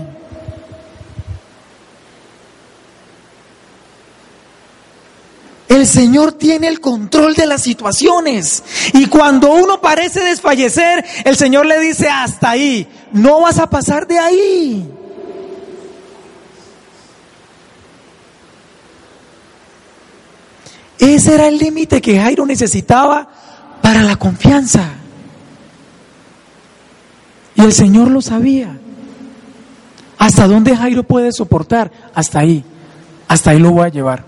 [5.71, 8.61] El Señor tiene el control de las situaciones.
[8.93, 14.05] Y cuando uno parece desfallecer, el Señor le dice, hasta ahí, no vas a pasar
[14.05, 14.91] de ahí.
[20.99, 23.27] Ese era el límite que Jairo necesitaba
[23.81, 25.00] para la confianza.
[27.61, 28.75] Y el Señor lo sabía.
[30.17, 31.91] ¿Hasta dónde Jairo puede soportar?
[32.13, 32.65] Hasta ahí.
[33.27, 34.23] Hasta ahí lo voy a llevar.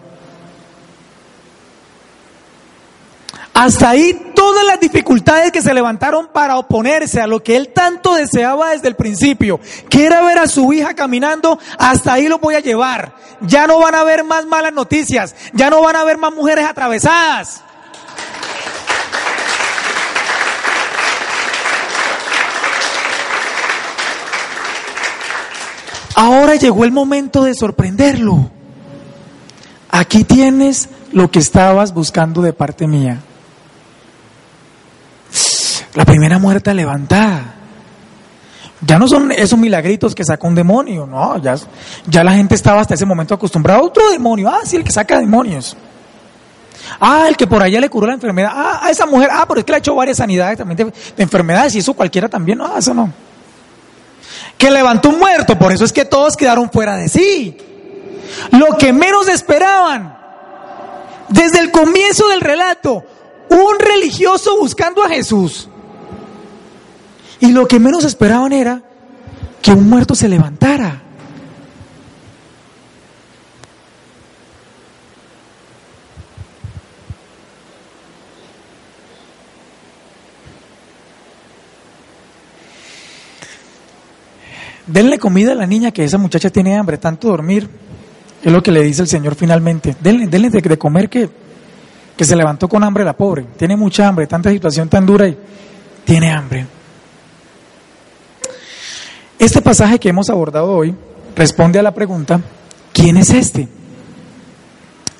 [3.55, 8.13] Hasta ahí todas las dificultades que se levantaron para oponerse a lo que él tanto
[8.13, 9.59] deseaba desde el principio,
[9.89, 13.15] que era ver a su hija caminando, hasta ahí lo voy a llevar.
[13.41, 16.65] Ya no van a haber más malas noticias, ya no van a haber más mujeres
[16.65, 17.63] atravesadas.
[26.15, 28.49] Ahora llegó el momento de sorprenderlo.
[29.89, 33.19] Aquí tienes lo que estabas buscando de parte mía.
[35.93, 37.55] La primera muerta levantada.
[38.85, 41.55] Ya no son esos milagritos que saca un demonio, no, ya,
[42.05, 44.91] ya la gente estaba hasta ese momento acostumbrada a otro demonio, ah, sí, el que
[44.91, 45.77] saca demonios.
[46.99, 49.59] Ah, el que por allá le curó la enfermedad, ah, a esa mujer, ah, pero
[49.59, 52.77] es que le ha hecho varias sanidades también de, enfermedades y eso cualquiera también, no,
[52.77, 53.11] eso no.
[54.63, 57.57] Que levantó un muerto, por eso es que todos quedaron fuera de sí.
[58.51, 60.17] Lo que menos esperaban,
[61.27, 63.03] desde el comienzo del relato,
[63.49, 65.67] un religioso buscando a Jesús.
[67.41, 68.81] Y lo que menos esperaban era
[69.61, 71.02] que un muerto se levantara.
[84.93, 87.67] Denle comida a la niña que esa muchacha tiene hambre, tanto dormir.
[88.43, 89.95] Es lo que le dice el Señor finalmente.
[89.99, 91.27] Denle, denle de, de, comer que,
[92.15, 93.43] que se levantó con hambre la pobre.
[93.57, 95.35] Tiene mucha hambre, tanta situación tan dura y
[96.05, 96.67] tiene hambre.
[99.39, 100.93] Este pasaje que hemos abordado hoy
[101.35, 102.39] responde a la pregunta,
[102.93, 103.67] ¿quién es este?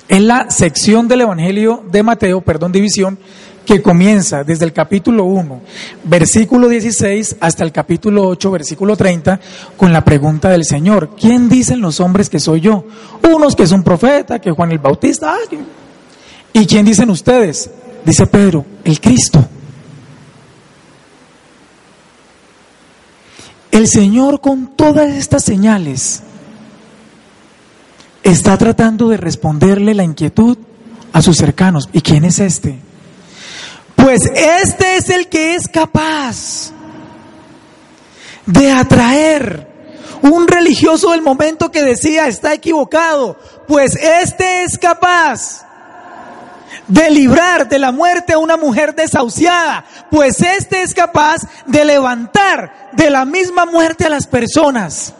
[0.08, 3.18] En la sección del Evangelio de Mateo, perdón, división,
[3.64, 5.60] que comienza desde el capítulo 1,
[6.04, 9.40] versículo 16, hasta el capítulo 8, versículo 30,
[9.76, 12.84] con la pregunta del Señor, ¿quién dicen los hombres que soy yo?
[13.22, 15.56] Unos que son profeta, que Juan el Bautista, ah,
[16.52, 17.68] ¿Y quién dicen ustedes?
[18.04, 19.44] Dice Pedro, el Cristo.
[23.72, 26.22] El Señor con todas estas señales
[28.22, 30.56] está tratando de responderle la inquietud
[31.12, 31.88] a sus cercanos.
[31.92, 32.78] ¿Y quién es este?
[34.04, 36.72] Pues este es el que es capaz
[38.44, 39.66] de atraer
[40.20, 45.64] un religioso del momento que decía está equivocado, pues este es capaz
[46.86, 52.90] de librar de la muerte a una mujer desahuciada, pues este es capaz de levantar
[52.92, 55.14] de la misma muerte a las personas.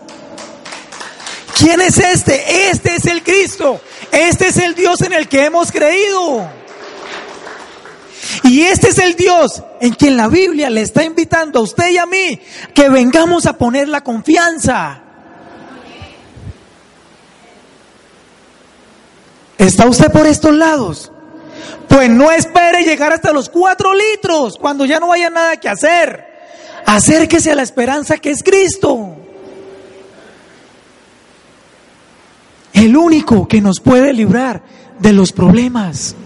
[1.56, 2.68] ¿Quién es este?
[2.68, 3.80] Este es el Cristo.
[4.12, 6.63] Este es el Dios en el que hemos creído.
[8.44, 11.98] Y este es el Dios en quien la Biblia le está invitando a usted y
[11.98, 12.40] a mí
[12.74, 15.00] que vengamos a poner la confianza.
[19.58, 21.12] ¿Está usted por estos lados?
[21.88, 26.24] Pues no espere llegar hasta los cuatro litros cuando ya no haya nada que hacer.
[26.86, 29.16] Acérquese a la esperanza que es Cristo.
[32.72, 34.62] El único que nos puede librar
[34.98, 36.16] de los problemas.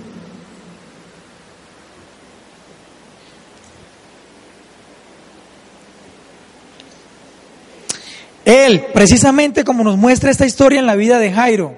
[8.48, 11.74] Él, precisamente como nos muestra esta historia en la vida de Jairo,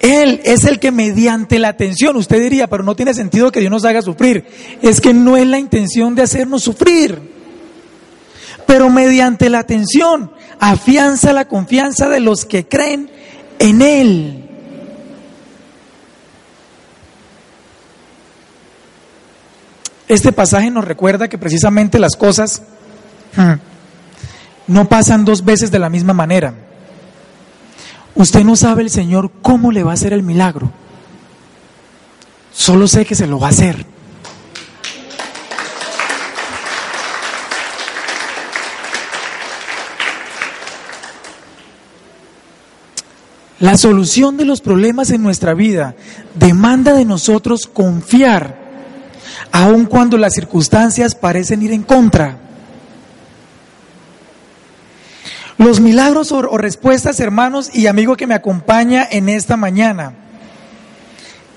[0.00, 3.70] Él es el que mediante la atención, usted diría, pero no tiene sentido que Dios
[3.70, 4.44] nos haga sufrir,
[4.82, 7.22] es que no es la intención de hacernos sufrir,
[8.66, 13.08] pero mediante la atención afianza la confianza de los que creen
[13.58, 14.44] en Él.
[20.06, 22.60] Este pasaje nos recuerda que precisamente las cosas
[23.36, 23.54] hmm,
[24.66, 26.54] no pasan dos veces de la misma manera.
[28.14, 30.70] Usted no sabe el Señor cómo le va a hacer el milagro.
[32.52, 33.84] Solo sé que se lo va a hacer.
[43.58, 45.94] La solución de los problemas en nuestra vida
[46.34, 48.58] demanda de nosotros confiar,
[49.50, 52.45] aun cuando las circunstancias parecen ir en contra.
[55.58, 60.12] Los milagros o, respuestas, hermanos y amigo que me acompaña en esta mañana,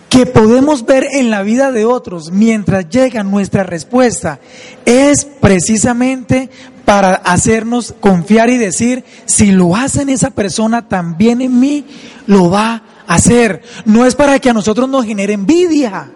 [0.07, 4.39] que podemos ver en la vida de otros mientras llega nuestra respuesta,
[4.85, 6.49] es precisamente
[6.85, 11.85] para hacernos confiar y decir, si lo hace en esa persona, también en mí
[12.25, 13.61] lo va a hacer.
[13.83, 16.09] No es para que a nosotros nos genere envidia,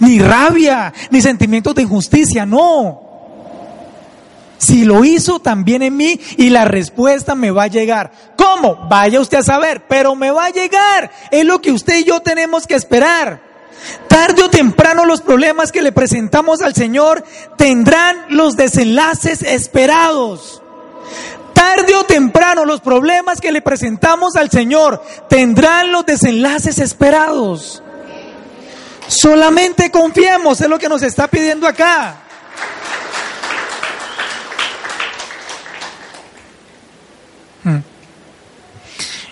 [0.00, 3.09] ni rabia, ni sentimientos de injusticia, no.
[4.60, 8.12] Si lo hizo también en mí y la respuesta me va a llegar.
[8.36, 8.76] ¿Cómo?
[8.90, 11.10] Vaya usted a saber, pero me va a llegar.
[11.30, 13.40] Es lo que usted y yo tenemos que esperar.
[14.06, 17.24] Tarde o temprano los problemas que le presentamos al Señor
[17.56, 20.60] tendrán los desenlaces esperados.
[21.54, 27.82] Tarde o temprano los problemas que le presentamos al Señor tendrán los desenlaces esperados.
[29.08, 32.24] Solamente confiemos, es lo que nos está pidiendo acá.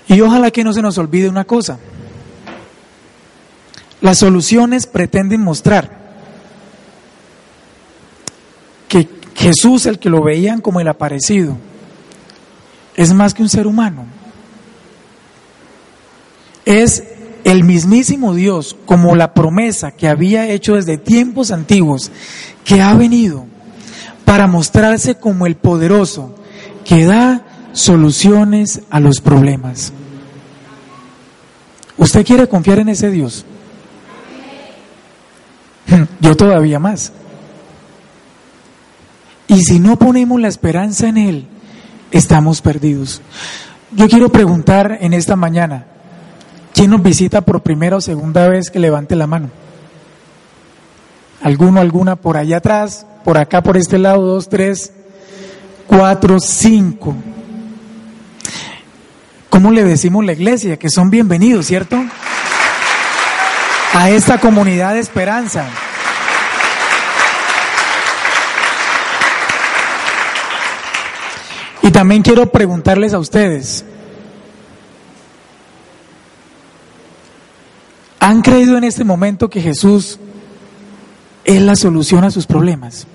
[0.09, 1.79] Y ojalá que no se nos olvide una cosa.
[4.01, 5.99] Las soluciones pretenden mostrar
[8.89, 11.57] que Jesús, el que lo veían como el aparecido,
[12.97, 14.07] es más que un ser humano.
[16.65, 17.05] Es
[17.45, 22.11] el mismísimo Dios, como la promesa que había hecho desde tiempos antiguos,
[22.65, 23.47] que ha venido
[24.25, 26.35] para mostrarse como el poderoso
[26.85, 29.93] que da soluciones a los problemas.
[31.97, 33.45] ¿Usted quiere confiar en ese Dios?
[36.21, 37.13] Yo todavía más.
[39.49, 41.47] Y si no ponemos la esperanza en Él,
[42.11, 43.23] estamos perdidos.
[43.93, 45.87] Yo quiero preguntar en esta mañana,
[46.75, 49.49] ¿quién nos visita por primera o segunda vez que levante la mano?
[51.43, 54.93] ¿Alguno, alguna por allá atrás, por acá, por este lado, dos, tres,
[55.87, 57.15] cuatro, cinco?
[59.51, 60.79] ¿Cómo le decimos la iglesia?
[60.79, 61.97] Que son bienvenidos, ¿cierto?
[63.95, 65.67] A esta comunidad de esperanza.
[71.83, 73.85] Y también quiero preguntarles a ustedes,
[78.21, 80.19] ¿han creído en este momento que Jesús
[81.45, 83.07] es la solución a sus problemas?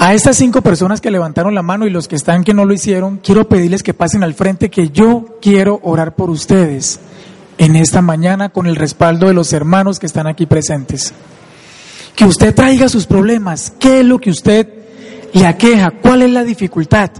[0.00, 2.72] A estas cinco personas que levantaron la mano y los que están que no lo
[2.72, 7.00] hicieron, quiero pedirles que pasen al frente que yo quiero orar por ustedes
[7.58, 11.12] en esta mañana con el respaldo de los hermanos que están aquí presentes.
[12.14, 14.68] Que usted traiga sus problemas, qué es lo que usted
[15.32, 17.10] le aqueja, cuál es la dificultad.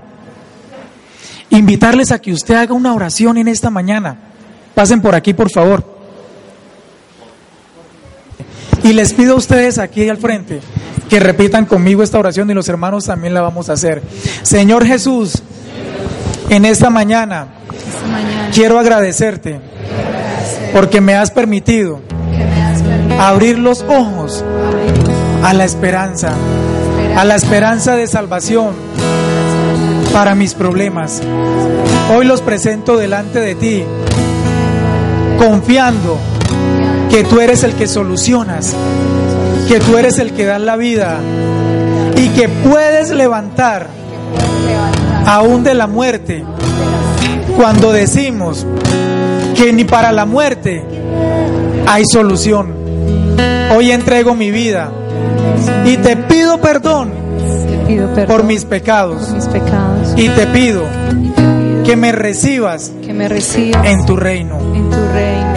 [1.51, 4.19] Invitarles a que usted haga una oración en esta mañana.
[4.77, 5.98] Pasen por aquí, por favor.
[8.89, 10.61] Y les pido a ustedes aquí al frente
[11.11, 14.01] que repitan conmigo esta oración y los hermanos también la vamos a hacer.
[14.41, 15.43] Señor Jesús,
[16.49, 17.49] en esta mañana,
[18.55, 19.61] quiero agradecerte
[20.73, 22.01] porque me has permitido
[23.21, 24.43] abrir los ojos
[25.43, 26.33] a la esperanza,
[27.15, 28.71] a la esperanza de salvación
[30.15, 31.21] para mis problemas.
[32.17, 33.85] Hoy los presento delante de ti,
[35.39, 36.19] confiando
[37.11, 38.75] que tú eres el que solucionas,
[39.67, 41.19] que tú eres el que da la vida
[42.17, 43.89] y que puedes levantar
[45.27, 46.45] aún de la muerte
[47.57, 48.67] cuando decimos
[49.57, 50.85] que ni para la muerte
[51.87, 52.73] hay solución.
[53.77, 54.91] Hoy entrego mi vida
[55.85, 57.13] y te pido perdón,
[58.27, 59.35] por, mis pecados,
[60.17, 60.85] y te pido
[61.85, 64.59] que me recibas, que me recibas en tu reino.